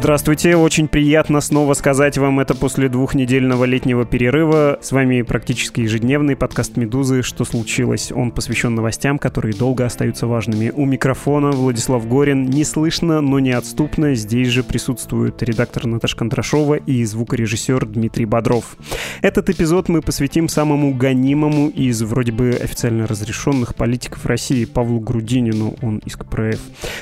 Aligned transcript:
Здравствуйте, 0.00 0.56
очень 0.56 0.88
приятно 0.88 1.42
снова 1.42 1.74
сказать 1.74 2.16
вам 2.16 2.40
это 2.40 2.54
после 2.54 2.88
двухнедельного 2.88 3.64
летнего 3.64 4.06
перерыва. 4.06 4.78
С 4.80 4.92
вами 4.92 5.20
практически 5.20 5.82
ежедневный 5.82 6.36
подкаст 6.36 6.78
«Медузы. 6.78 7.20
Что 7.22 7.44
случилось?». 7.44 8.10
Он 8.10 8.30
посвящен 8.30 8.74
новостям, 8.74 9.18
которые 9.18 9.54
долго 9.54 9.84
остаются 9.84 10.26
важными. 10.26 10.72
У 10.74 10.86
микрофона 10.86 11.50
Владислав 11.50 12.08
Горин. 12.08 12.46
Не 12.48 12.64
слышно, 12.64 13.20
но 13.20 13.40
неотступно. 13.40 14.14
Здесь 14.14 14.48
же 14.48 14.62
присутствуют 14.62 15.42
редактор 15.42 15.84
Наташа 15.84 16.16
Кондрашова 16.16 16.76
и 16.76 17.04
звукорежиссер 17.04 17.84
Дмитрий 17.84 18.24
Бодров. 18.24 18.78
Этот 19.20 19.50
эпизод 19.50 19.90
мы 19.90 20.00
посвятим 20.00 20.48
самому 20.48 20.94
гонимому 20.94 21.68
из 21.68 22.00
вроде 22.00 22.32
бы 22.32 22.58
официально 22.58 23.06
разрешенных 23.06 23.74
политиков 23.74 24.24
России 24.24 24.64
Павлу 24.64 24.98
Грудинину, 24.98 25.76
он 25.82 25.98
из 25.98 26.16
КПРФ. 26.16 26.58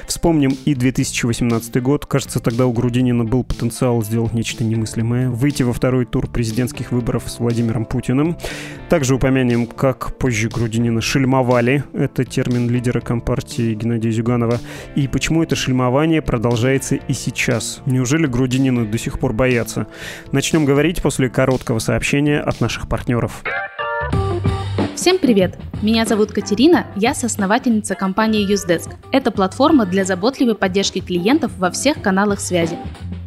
Вспомним 0.09 0.59
и 0.65 0.75
2018 0.75 1.81
год. 1.81 2.05
Кажется, 2.05 2.41
тогда 2.41 2.67
у 2.67 2.73
Грудинина 2.73 2.88
Грудинина 2.89 3.27
был 3.27 3.45
потенциал 3.45 4.03
сделать 4.03 4.33
нечто 4.33 4.65
немыслимое, 4.65 5.29
выйти 5.29 5.63
во 5.63 5.75
второй 5.75 6.07
тур 6.07 6.27
президентских 6.27 6.91
выборов 6.91 7.25
с 7.27 7.39
Владимиром 7.39 7.85
Путиным. 7.85 8.39
Также 8.89 9.15
упомянем, 9.15 9.67
как 9.67 10.17
позже 10.17 10.49
Грудинина 10.49 11.03
шельмовали, 11.03 11.85
это 11.93 12.25
термин 12.25 12.71
лидера 12.71 13.01
Компартии 13.01 13.75
Геннадия 13.75 14.11
Зюганова, 14.11 14.59
и 14.95 15.07
почему 15.07 15.43
это 15.43 15.55
шельмование 15.55 16.23
продолжается 16.23 16.95
и 16.95 17.13
сейчас. 17.13 17.83
Неужели 17.85 18.27
Грудинина 18.27 18.87
до 18.87 18.97
сих 18.97 19.19
пор 19.19 19.35
боятся? 19.35 19.87
Начнем 20.33 20.65
говорить 20.65 21.03
после 21.03 21.29
короткого 21.29 21.81
сообщения 21.81 22.41
от 22.41 22.63
наших 22.63 22.89
партнеров. 22.89 23.43
Всем 24.99 25.19
привет! 25.19 25.57
Меня 25.81 26.05
зовут 26.05 26.33
Катерина, 26.33 26.89
я 26.97 27.15
соосновательница 27.15 27.95
компании 27.95 28.53
UseDesk. 28.53 28.97
Это 29.13 29.31
платформа 29.31 29.87
для 29.87 30.05
заботливой 30.05 30.57
поддержки 30.57 30.99
клиентов 30.99 31.53
во 31.57 31.71
всех 31.71 32.03
каналах 32.03 32.41
связи. 32.41 32.77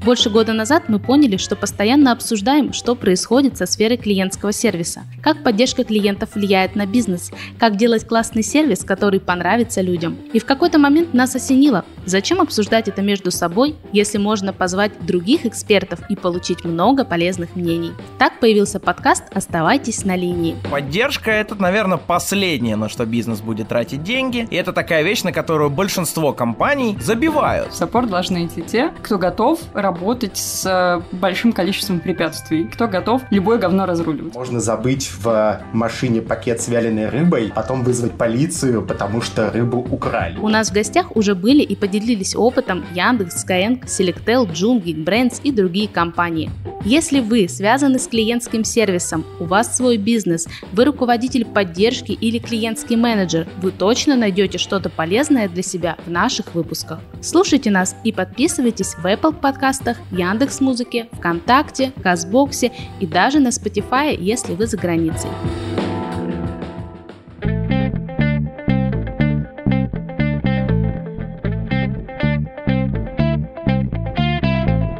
Больше 0.03 0.31
года 0.31 0.51
назад 0.53 0.85
мы 0.87 0.97
поняли, 0.97 1.37
что 1.37 1.55
постоянно 1.55 2.11
обсуждаем, 2.11 2.73
что 2.73 2.95
происходит 2.95 3.57
со 3.57 3.67
сферой 3.67 3.97
клиентского 3.97 4.51
сервиса, 4.51 5.01
как 5.21 5.43
поддержка 5.43 5.83
клиентов 5.83 6.33
влияет 6.33 6.75
на 6.75 6.87
бизнес, 6.87 7.31
как 7.59 7.77
делать 7.77 8.07
классный 8.07 8.41
сервис, 8.41 8.83
который 8.83 9.19
понравится 9.19 9.81
людям. 9.81 10.17
И 10.33 10.39
в 10.39 10.45
какой-то 10.45 10.79
момент 10.79 11.13
нас 11.13 11.35
осенило, 11.35 11.85
зачем 12.07 12.41
обсуждать 12.41 12.87
это 12.87 13.03
между 13.03 13.29
собой, 13.29 13.75
если 13.93 14.17
можно 14.17 14.53
позвать 14.53 14.91
других 15.05 15.45
экспертов 15.45 15.99
и 16.09 16.15
получить 16.15 16.65
много 16.65 17.05
полезных 17.05 17.55
мнений. 17.55 17.91
Так 18.17 18.39
появился 18.39 18.79
подкаст 18.79 19.25
«Оставайтесь 19.31 20.03
на 20.03 20.15
линии». 20.15 20.55
Поддержка– 20.71 21.29
это, 21.31 21.53
наверное, 21.53 21.97
последнее, 21.99 22.75
на 22.75 22.89
что 22.89 23.05
бизнес 23.05 23.41
будет 23.41 23.67
тратить 23.67 24.01
деньги. 24.01 24.47
И 24.49 24.55
это 24.55 24.73
такая 24.73 25.03
вещь, 25.03 25.21
на 25.21 25.31
которую 25.31 25.69
большинство 25.69 26.33
компаний 26.33 26.97
забивают. 26.99 27.71
В 27.71 27.75
саппорт 27.75 28.09
должны 28.09 28.47
идти 28.47 28.63
те, 28.63 28.91
кто 29.03 29.19
готов 29.19 29.59
работать 29.75 29.90
работать 29.91 30.37
с 30.37 30.65
э, 30.65 31.01
большим 31.15 31.51
количеством 31.53 31.99
препятствий. 31.99 32.63
Кто 32.65 32.87
готов 32.87 33.21
любое 33.29 33.57
говно 33.57 33.85
разруливать. 33.85 34.33
Можно 34.33 34.59
забыть 34.59 35.11
в 35.19 35.61
машине 35.73 36.21
пакет 36.21 36.61
с 36.61 36.67
вяленой 36.67 37.09
рыбой, 37.09 37.51
потом 37.53 37.83
вызвать 37.83 38.13
полицию, 38.13 38.83
потому 38.83 39.21
что 39.21 39.51
рыбу 39.51 39.79
украли. 39.79 40.37
У 40.37 40.47
нас 40.47 40.69
в 40.69 40.73
гостях 40.73 41.15
уже 41.15 41.35
были 41.35 41.61
и 41.61 41.75
поделились 41.75 42.35
опытом 42.35 42.83
Яндекс, 42.93 43.45
Skyeng, 43.45 43.83
Selectel, 43.85 44.49
Joom, 44.51 44.81
Geekbrands 44.81 45.41
и 45.43 45.51
другие 45.51 45.87
компании. 45.87 46.49
Если 46.83 47.19
вы 47.19 47.47
связаны 47.47 47.99
с 47.99 48.07
клиентским 48.07 48.63
сервисом, 48.63 49.23
у 49.39 49.45
вас 49.45 49.77
свой 49.77 49.97
бизнес, 49.97 50.47
вы 50.71 50.85
руководитель 50.85 51.45
поддержки 51.45 52.11
или 52.11 52.39
клиентский 52.39 52.95
менеджер, 52.95 53.47
вы 53.61 53.71
точно 53.71 54.15
найдете 54.15 54.57
что-то 54.57 54.89
полезное 54.89 55.47
для 55.47 55.61
себя 55.61 55.97
в 56.05 56.09
наших 56.09 56.55
выпусках. 56.55 56.99
Слушайте 57.21 57.69
нас 57.69 57.95
и 58.03 58.11
подписывайтесь 58.11 58.95
в 58.95 59.05
Apple 59.05 59.39
подкастах, 59.81 59.97
Яндекс 60.11 60.61
Музыке, 60.61 61.07
ВКонтакте, 61.13 61.91
Казбоксе 62.03 62.71
и 62.99 63.07
даже 63.07 63.39
на 63.39 63.49
Spotify, 63.49 64.15
если 64.17 64.53
вы 64.53 64.67
за 64.67 64.77
границей. 64.77 65.29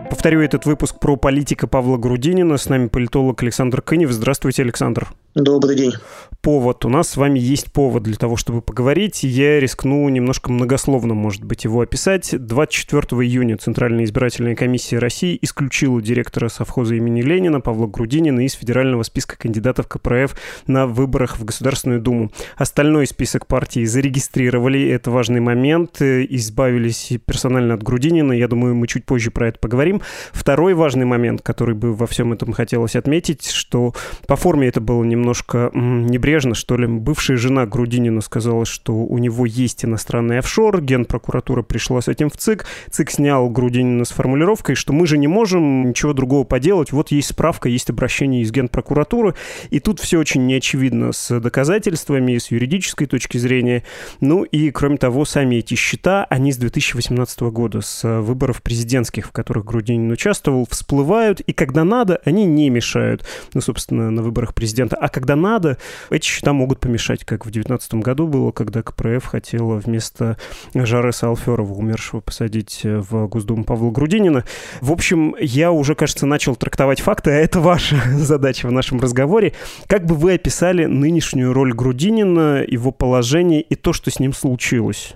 Повторю 0.10 0.42
этот 0.42 0.66
выпуск 0.66 1.00
про 1.00 1.16
политика 1.16 1.66
Павла 1.66 1.98
Грудинина. 1.98 2.58
С 2.58 2.70
нами 2.70 2.90
политолог 2.90 3.42
Александр 3.42 3.82
Кынев. 3.82 4.12
Здравствуйте, 4.12 4.62
Александр. 4.62 5.08
Добрый 5.34 5.78
день. 5.78 5.94
Повод. 6.42 6.84
У 6.86 6.90
нас 6.90 7.10
с 7.10 7.18
вами 7.18 7.40
есть 7.40 7.72
повод 7.72 8.04
для 8.04 8.16
того, 8.16 8.36
чтобы 8.36 8.62
поговорить. 8.62 9.24
Я 9.24 9.60
рискну 9.60 10.10
немножко 10.10 10.52
многословно, 10.52 11.14
может 11.14 11.46
быть, 11.46 11.64
его 11.64 11.82
описать. 11.82 12.36
24 12.38 13.02
июня 13.22 13.58
Центральная 13.58 14.04
избирательная 14.04 14.56
комиссия 14.56 14.98
России 14.98 15.38
исключила 15.42 16.02
директора 16.02 16.50
совхоза 16.50 16.96
имени 16.96 17.22
Ленина 17.22 17.62
Павла 17.62 17.88
Грудинина 17.88 18.44
из 18.44 18.54
федерального 18.54 19.04
списка 19.04 19.38
кандидатов 19.38 19.88
КПРФ 19.88 20.36
на 20.68 20.88
выборах 20.88 21.38
в 21.38 21.46
Государственную 21.46 22.02
Думу. 22.02 22.32
Остальной 22.58 23.06
список 23.08 23.46
партий 23.48 23.86
зарегистрировали. 23.86 24.90
Это 24.90 25.12
важный 25.12 25.40
момент. 25.40 26.02
Избавились 26.02 27.14
персонально 27.26 27.76
от 27.76 27.84
Грудинина. 27.84 28.34
Я 28.34 28.48
думаю, 28.50 28.76
мы 28.76 28.88
чуть 28.88 29.06
позже 29.06 29.32
про 29.32 29.50
это 29.50 29.60
поговорим. 29.60 30.02
Второй 30.34 30.74
важный 30.74 31.06
момент, 31.06 31.42
который 31.42 31.76
бы 31.76 31.94
во 31.94 32.08
всем 32.08 32.34
этом 32.34 32.52
хотелось 32.52 32.96
отметить, 32.96 33.48
что 33.48 33.94
по 34.26 34.36
форме 34.36 34.68
это 34.68 34.82
было 34.82 35.04
немного 35.04 35.21
немножко 35.22 35.70
небрежно, 35.74 36.56
что 36.56 36.78
ли. 36.78 36.88
Бывшая 36.88 37.38
жена 37.38 37.66
Грудинина 37.66 38.22
сказала, 38.22 38.66
что 38.66 38.94
у 38.94 39.18
него 39.20 39.46
есть 39.46 39.86
иностранный 39.86 40.40
офшор, 40.40 40.82
генпрокуратура 40.82 41.62
пришла 41.62 42.02
с 42.02 42.08
этим 42.08 42.30
в 42.30 42.38
ЦИК, 42.38 42.66
ЦИК 42.90 43.12
снял 43.12 43.50
Грудинина 43.50 44.04
с 44.04 44.10
формулировкой, 44.10 44.76
что 44.76 44.94
мы 44.94 45.06
же 45.06 45.18
не 45.18 45.28
можем 45.28 45.90
ничего 45.90 46.14
другого 46.14 46.44
поделать, 46.44 46.92
вот 46.92 47.12
есть 47.12 47.30
справка, 47.30 47.70
есть 47.70 47.90
обращение 47.90 48.42
из 48.42 48.52
генпрокуратуры, 48.52 49.36
и 49.70 49.80
тут 49.80 50.00
все 50.00 50.18
очень 50.18 50.48
неочевидно 50.48 51.12
с 51.12 51.40
доказательствами, 51.40 52.38
с 52.38 52.50
юридической 52.50 53.06
точки 53.06 53.38
зрения. 53.38 53.84
Ну 54.22 54.44
и, 54.44 54.72
кроме 54.72 54.98
того, 54.98 55.26
сами 55.26 55.58
эти 55.58 55.76
счета, 55.76 56.26
они 56.30 56.52
с 56.52 56.58
2018 56.58 57.42
года, 57.42 57.82
с 57.82 58.22
выборов 58.22 58.64
президентских, 58.64 59.28
в 59.28 59.32
которых 59.32 59.66
Грудинин 59.66 60.10
участвовал, 60.12 60.68
всплывают, 60.70 61.42
и 61.42 61.54
когда 61.54 61.84
надо, 61.84 62.20
они 62.26 62.46
не 62.46 62.70
мешают, 62.70 63.24
ну, 63.54 63.62
собственно, 63.62 64.10
на 64.10 64.24
выборах 64.24 64.56
президента. 64.56 64.96
А 64.96 65.11
когда 65.12 65.36
надо, 65.36 65.78
эти 66.10 66.26
счета 66.28 66.54
могут 66.54 66.80
помешать, 66.80 67.24
как 67.24 67.46
в 67.46 67.52
2019 67.52 67.94
году 67.96 68.28
было, 68.28 68.52
когда 68.52 68.82
КПРФ 68.82 69.26
хотела 69.26 69.76
вместо 69.76 70.38
Жареса 70.74 71.28
Алферова, 71.28 71.74
умершего, 71.74 72.22
посадить 72.22 72.82
в 72.84 73.28
Госдуму 73.28 73.64
Павла 73.64 73.92
Грудинина. 73.92 74.46
В 74.82 74.92
общем, 74.92 75.36
я 75.40 75.72
уже, 75.72 75.96
кажется, 75.96 76.26
начал 76.26 76.56
трактовать 76.56 77.02
факты, 77.02 77.32
а 77.32 77.36
это 77.36 77.60
ваша 77.60 78.02
задача 78.18 78.68
в 78.68 78.72
нашем 78.72 79.00
разговоре. 79.00 79.54
Как 79.88 80.06
бы 80.06 80.16
вы 80.16 80.34
описали 80.34 80.86
нынешнюю 80.86 81.54
роль 81.54 81.74
Грудинина, 81.74 82.64
его 82.66 82.92
положение 82.92 83.62
и 83.62 83.76
то, 83.76 83.94
что 83.94 84.10
с 84.10 84.20
ним 84.20 84.34
случилось? 84.34 85.16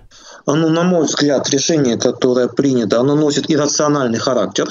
Ну, 0.54 0.68
на 0.68 0.84
мой 0.84 1.04
взгляд, 1.06 1.50
решение, 1.50 1.96
которое 1.96 2.46
принято, 2.46 3.00
оно 3.00 3.16
носит 3.16 3.50
иррациональный 3.50 4.18
характер. 4.18 4.68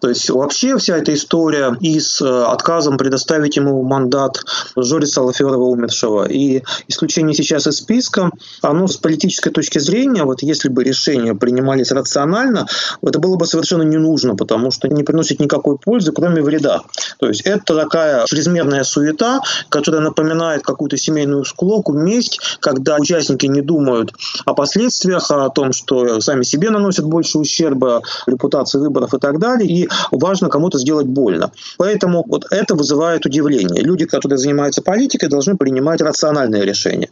То 0.00 0.08
есть 0.08 0.28
вообще 0.30 0.76
вся 0.78 0.96
эта 0.96 1.14
история 1.14 1.76
и 1.80 2.00
с 2.00 2.20
э, 2.20 2.44
отказом 2.44 2.98
предоставить 2.98 3.56
ему 3.56 3.82
мандат 3.82 4.42
Жориса 4.76 5.20
Алаферова 5.20 5.62
умершего 5.62 6.28
и 6.28 6.62
исключение 6.88 7.34
сейчас 7.34 7.68
из 7.68 7.76
списка, 7.76 8.30
оно 8.62 8.88
с 8.88 8.96
политической 8.96 9.50
точки 9.50 9.78
зрения, 9.78 10.24
вот 10.24 10.42
если 10.42 10.68
бы 10.68 10.82
решения 10.82 11.34
принимались 11.34 11.92
рационально, 11.92 12.66
это 13.02 13.18
было 13.20 13.36
бы 13.36 13.46
совершенно 13.46 13.82
не 13.82 13.98
нужно, 13.98 14.34
потому 14.34 14.72
что 14.72 14.88
не 14.88 15.04
приносит 15.04 15.38
никакой 15.38 15.78
пользы, 15.78 16.10
кроме 16.10 16.42
вреда. 16.42 16.80
То 17.18 17.28
есть 17.28 17.42
это 17.42 17.76
такая 17.76 18.24
чрезмерная 18.26 18.82
суета, 18.82 19.40
которая 19.68 20.00
напоминает 20.00 20.62
какую-то 20.62 20.96
семейную 20.96 21.44
склоку, 21.44 21.92
месть, 21.92 22.40
когда 22.60 22.96
участники 22.96 23.46
не 23.46 23.60
думают 23.60 24.12
о 24.44 24.54
последствиях, 24.54 25.11
условиях, 25.16 25.30
о 25.30 25.50
том, 25.50 25.72
что 25.72 26.20
сами 26.20 26.42
себе 26.42 26.70
наносят 26.70 27.04
больше 27.04 27.38
ущерба, 27.38 28.02
репутации 28.26 28.78
выборов 28.78 29.14
и 29.14 29.18
так 29.18 29.38
далее, 29.38 29.68
и 29.68 29.88
важно 30.10 30.48
кому-то 30.48 30.78
сделать 30.78 31.06
больно. 31.06 31.52
Поэтому 31.78 32.24
вот 32.26 32.46
это 32.50 32.74
вызывает 32.74 33.26
удивление. 33.26 33.82
Люди, 33.82 34.04
которые 34.04 34.38
занимаются 34.38 34.82
политикой, 34.82 35.28
должны 35.28 35.56
принимать 35.56 36.00
рациональные 36.00 36.64
решения. 36.64 37.10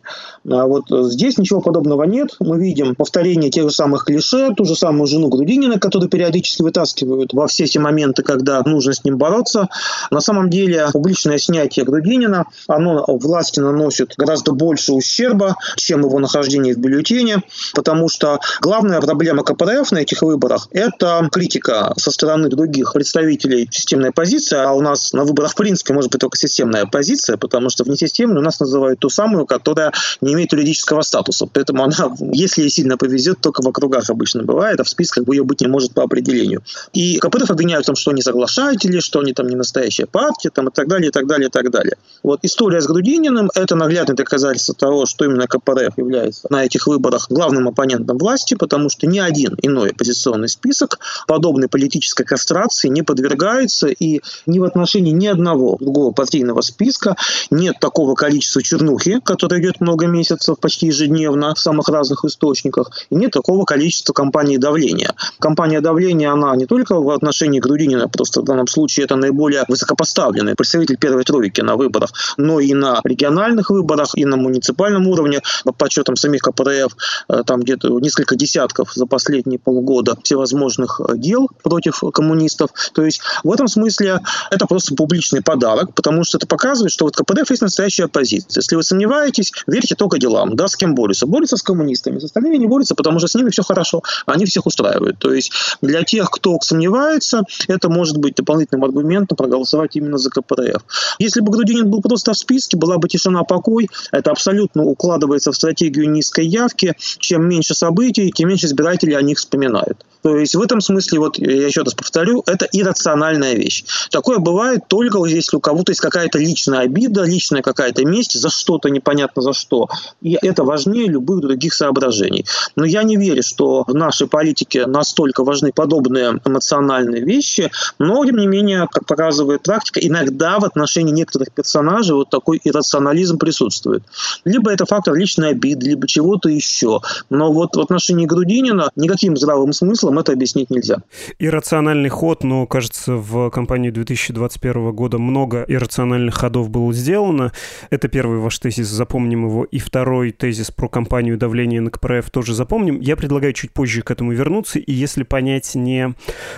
А 0.49 0.67
вот 0.67 0.85
здесь 0.88 1.38
ничего 1.38 1.61
подобного 1.61 2.05
нет. 2.05 2.37
Мы 2.41 2.58
видим 2.58 2.94
повторение 2.94 3.50
тех 3.50 3.64
же 3.64 3.75
самых 3.75 4.05
клише, 4.05 4.55
ту 4.56 4.64
же 4.64 4.75
самую 4.75 5.06
жену 5.06 5.29
Грудинина, 5.29 5.79
которую 5.79 6.08
периодически 6.08 6.62
вытаскивают 6.62 7.32
во 7.32 7.46
все 7.46 7.64
эти 7.64 7.79
моменты, 7.79 8.23
когда 8.23 8.62
нужно 8.62 8.93
с 8.93 9.05
ним 9.05 9.19
бороться. 9.19 9.69
На 10.11 10.20
самом 10.20 10.50
деле 10.50 10.88
публичное 10.93 11.38
снятие 11.38 11.85
Грудинина, 11.85 12.44
оно 12.67 13.05
власти 13.06 13.61
наносит 13.61 14.14
гораздо 14.17 14.53
больше 14.53 14.93
ущерба, 14.93 15.56
чем 15.76 16.00
его 16.00 16.19
нахождение 16.19 16.75
в 16.75 16.79
бюллетене, 16.79 17.43
потому 17.75 17.89
что 18.08 18.40
главная 18.60 19.00
проблема 19.00 19.42
КПРФ 19.42 19.92
на 19.92 19.98
этих 19.98 20.22
выборах– 20.22 20.69
это 20.72 21.28
критика 21.31 21.92
со 21.96 22.10
стороны 22.10 22.48
других 22.48 22.92
представителей 22.92 23.69
системной 23.70 24.10
оппозиции, 24.10 24.56
а 24.56 24.72
у 24.72 24.81
нас 24.81 25.12
на 25.12 25.25
выборах 25.25 25.52
в 25.52 25.54
принципе 25.54 25.94
может 25.94 26.10
быть 26.10 26.20
только 26.20 26.37
системная 26.37 26.82
оппозиция, 26.82 27.37
потому 27.37 27.70
что 27.70 27.84
внесистемной 27.84 28.40
у 28.40 28.44
нас 28.44 28.60
называют 28.60 28.98
ту 28.98 29.10
самую, 29.10 29.46
которая 29.46 29.92
не 30.20 30.32
имеет 30.34 30.52
юридического 30.52 31.02
статуса. 31.02 31.46
Поэтому 31.52 31.84
она, 31.84 32.16
если 32.32 32.62
ей 32.62 32.70
сильно 32.70 32.96
повезет, 32.96 33.40
только 33.40 33.62
в 33.62 33.69
округах 33.69 34.10
обычно 34.10 34.43
бывает, 34.43 34.81
а 34.81 34.84
в 34.84 34.88
списках 34.88 35.26
ее 35.28 35.44
быть 35.44 35.60
не 35.60 35.69
может 35.69 35.93
по 35.93 36.02
определению. 36.02 36.62
И 36.93 37.19
КПРФ 37.19 37.50
обвиняют 37.50 37.84
в 37.84 37.86
том, 37.86 37.96
что 37.96 38.10
они 38.10 38.22
соглашатели, 38.22 39.00
что 39.00 39.20
они 39.20 39.32
там 39.32 39.48
не 39.48 39.56
настоящая 39.56 40.06
партия, 40.06 40.50
там, 40.50 40.69
и 40.69 40.72
так 40.72 40.88
далее, 40.88 41.08
и 41.08 41.12
так 41.12 41.26
далее, 41.26 41.48
и 41.48 41.50
так 41.50 41.70
далее. 41.70 41.96
Вот 42.22 42.40
история 42.43 42.81
с 42.81 42.86
Грудининым– 42.86 43.50
это 43.54 43.76
наглядное 43.76 44.16
доказательство 44.16 44.75
того, 44.75 45.06
что 45.06 45.25
именно 45.25 45.46
КПРФ 45.46 45.96
является 45.96 46.46
на 46.50 46.64
этих 46.64 46.86
выборах 46.86 47.26
главным 47.31 47.69
оппонентом 47.81 48.19
власти, 48.19 48.55
потому 48.55 48.91
что 48.91 49.06
ни 49.06 49.19
один 49.19 49.56
иной 49.62 49.91
оппозиционный 49.91 50.49
список 50.49 50.99
подобной 51.27 51.69
политической 51.69 52.25
кастрации 52.25 52.88
не 52.88 53.03
подвергается, 53.03 53.88
и 53.88 54.21
ни 54.47 54.59
в 54.59 54.65
отношении 54.65 55.12
ни 55.12 55.27
одного 55.27 55.79
другого 55.81 56.12
партийного 56.12 56.61
списка 56.61 57.17
нет 57.50 57.77
такого 57.81 58.15
количества 58.15 58.62
чернухи, 58.62 59.21
которое 59.25 59.61
идет 59.61 59.81
много 59.81 60.06
месяцев, 60.06 60.59
почти 60.61 60.87
ежедневно, 60.88 61.55
в 61.55 61.59
самых 61.59 61.88
разных 61.88 62.25
источниках, 62.25 62.91
и 63.11 63.15
нет 63.15 63.31
такого 63.31 63.65
количества 63.65 64.12
кампаний 64.12 64.59
давления. 64.59 65.15
Кампания 65.38 65.81
давления, 65.81 66.32
она 66.32 66.55
не 66.56 66.67
только 66.67 67.00
в 67.00 67.11
отношении 67.11 67.61
Грудинина, 67.61 68.09
просто 68.09 68.43
в 68.43 68.44
данном 68.44 68.67
случае 68.67 69.05
это 69.05 69.17
наиболее 69.17 69.65
высокопоставленный 69.69 70.55
представитель 70.55 70.99
первой 70.99 71.25
тройки 71.25 71.62
на 71.62 71.77
выборах, 71.77 72.11
но 72.37 72.61
и 72.61 72.75
на 72.75 73.00
региональных 73.05 73.71
выборах, 73.71 74.11
и 74.17 74.25
на 74.25 74.37
муниципальном 74.37 75.06
уровне, 75.06 75.41
по 75.65 75.73
подсчетам 75.73 76.17
самих 76.17 76.43
КПРФ, 76.43 76.97
э, 77.29 77.43
там 77.60 77.64
где-то 77.64 78.00
несколько 78.00 78.36
десятков 78.36 78.92
за 78.94 79.06
последние 79.06 79.58
полгода 79.58 80.16
всевозможных 80.22 81.00
э, 81.00 81.16
дел 81.16 81.48
против 81.62 82.02
коммунистов. 82.12 82.70
То 82.92 83.04
есть 83.04 83.20
в 83.44 83.52
этом 83.52 83.68
смысле 83.68 84.20
это 84.50 84.66
просто 84.66 84.94
публичный 84.94 85.42
подарок, 85.42 85.94
потому 85.94 86.24
что 86.24 86.38
это 86.38 86.46
показывает, 86.46 86.92
что 86.92 87.04
вот 87.04 87.16
КПРФ 87.16 87.50
есть 87.50 87.62
настоящая 87.62 88.04
оппозиция. 88.04 88.60
Если 88.60 88.76
вы 88.76 88.82
сомневаетесь, 88.82 89.52
верьте 89.66 89.94
только 89.94 90.18
делам. 90.18 90.56
Да, 90.56 90.68
с 90.68 90.76
кем 90.76 90.94
борются? 90.94 91.26
Борются 91.26 91.56
с 91.56 91.62
коммунистами. 91.62 92.18
С 92.18 92.24
остальными 92.24 92.56
не 92.56 92.66
борются, 92.66 92.94
потому 92.94 93.18
что 93.18 93.28
с 93.28 93.34
ними 93.34 93.50
все 93.50 93.62
хорошо. 93.62 94.02
Они 94.26 94.44
всех 94.46 94.66
устраивают. 94.66 95.18
То 95.18 95.32
есть 95.32 95.52
для 95.82 96.02
тех, 96.02 96.30
кто 96.30 96.58
сомневается, 96.60 97.42
это 97.68 97.88
может 97.88 98.16
быть 98.16 98.34
дополнительным 98.36 98.84
аргументом 98.84 99.36
проголосовать 99.36 99.96
именно 99.96 100.18
за 100.18 100.30
КПРФ. 100.30 100.82
Если 101.18 101.40
бы 101.40 101.52
Грудинин 101.52 101.90
был 101.90 102.00
просто 102.00 102.32
в 102.32 102.38
списке, 102.38 102.76
была 102.76 102.98
бы 102.98 103.08
тишина, 103.08 103.42
покой. 103.42 103.88
Это 104.12 104.30
абсолютно 104.30 104.84
укладывается 104.84 105.52
в 105.52 105.56
стратегию 105.56 106.10
низкой 106.10 106.46
явки. 106.46 106.94
Чем 107.18 107.50
меньше 107.50 107.75
событий, 107.75 108.31
тем 108.31 108.49
меньше 108.49 108.67
избирателей 108.67 109.14
о 109.14 109.23
них 109.23 109.38
вспоминают. 109.38 110.06
То 110.22 110.37
есть 110.37 110.55
в 110.55 110.61
этом 110.61 110.81
смысле, 110.81 111.19
вот 111.19 111.38
я 111.38 111.67
еще 111.67 111.82
раз 111.82 111.94
повторю, 111.94 112.43
это 112.46 112.67
иррациональная 112.72 113.55
вещь. 113.55 113.84
Такое 114.11 114.38
бывает 114.38 114.81
только 114.88 115.25
если 115.25 115.56
у 115.56 115.61
кого-то 115.61 115.93
есть 115.93 116.00
какая-то 116.00 116.38
личная 116.38 116.81
обида, 116.81 117.25
личная 117.25 117.62
какая-то 117.62 118.05
месть 118.05 118.38
за 118.38 118.50
что-то, 118.50 118.88
непонятно 118.90 119.43
за 119.43 119.52
что. 119.52 119.88
И 120.20 120.37
это 120.40 120.64
важнее 120.64 121.06
любых 121.06 121.40
других 121.40 121.75
соображений. 121.75 122.44
Но 122.76 122.84
я 122.84 123.02
не 123.02 123.17
верю, 123.17 123.43
что 123.43 123.84
в 123.87 123.94
нашей 123.94 124.26
политике 124.26 124.87
настолько 124.87 125.44
важны 125.44 125.72
подобные 125.72 126.40
эмоциональные 126.44 127.22
вещи, 127.22 127.70
но, 127.99 128.25
тем 128.25 128.37
не 128.37 128.46
менее, 128.46 128.88
как 128.90 129.06
показывает 129.06 129.62
практика, 129.62 130.00
иногда 130.00 130.58
в 130.58 130.64
отношении 130.64 131.12
некоторых 131.12 131.52
персонажей 131.52 132.14
вот 132.14 132.31
такой 132.31 132.61
иррационализм 132.62 133.38
присутствует. 133.38 134.02
Либо 134.44 134.70
это 134.70 134.87
фактор 134.87 135.14
личной 135.14 135.50
обиды, 135.50 135.88
либо 135.88 136.06
чего-то 136.06 136.49
еще. 136.49 137.00
Но 137.31 137.52
вот 137.52 137.76
в 137.76 137.81
отношении 137.81 138.26
Грудинина 138.26 138.90
никаким 138.96 139.37
здравым 139.37 139.72
смыслом 139.72 140.09
это 140.18 140.32
объяснить 140.32 140.70
нельзя. 140.70 141.02
Иррациональный 141.38 142.08
ход, 142.08 142.44
но, 142.44 142.66
кажется, 142.66 143.14
в 143.14 143.50
кампании 143.50 143.90
2021 143.90 144.92
года 144.92 145.18
много 145.18 145.64
иррациональных 145.68 146.34
ходов 146.34 146.70
было 146.70 146.92
сделано. 146.92 147.52
Это 147.90 148.08
первый 148.08 148.38
ваш 148.38 148.58
тезис, 148.58 148.88
запомним 148.88 149.46
его. 149.46 149.64
И 149.64 149.78
второй 149.78 150.32
тезис 150.32 150.70
про 150.70 150.88
кампанию 150.88 151.38
давления 151.38 151.80
на 151.80 151.90
КПРФ 151.90 152.30
тоже 152.30 152.54
запомним. 152.54 153.00
Я 153.00 153.16
предлагаю 153.16 153.52
чуть 153.52 153.72
позже 153.72 154.02
к 154.02 154.10
этому 154.10 154.32
вернуться. 154.32 154.78
И 154.78 154.92
если 154.92 155.22
понять 155.22 155.74
не 155.74 156.14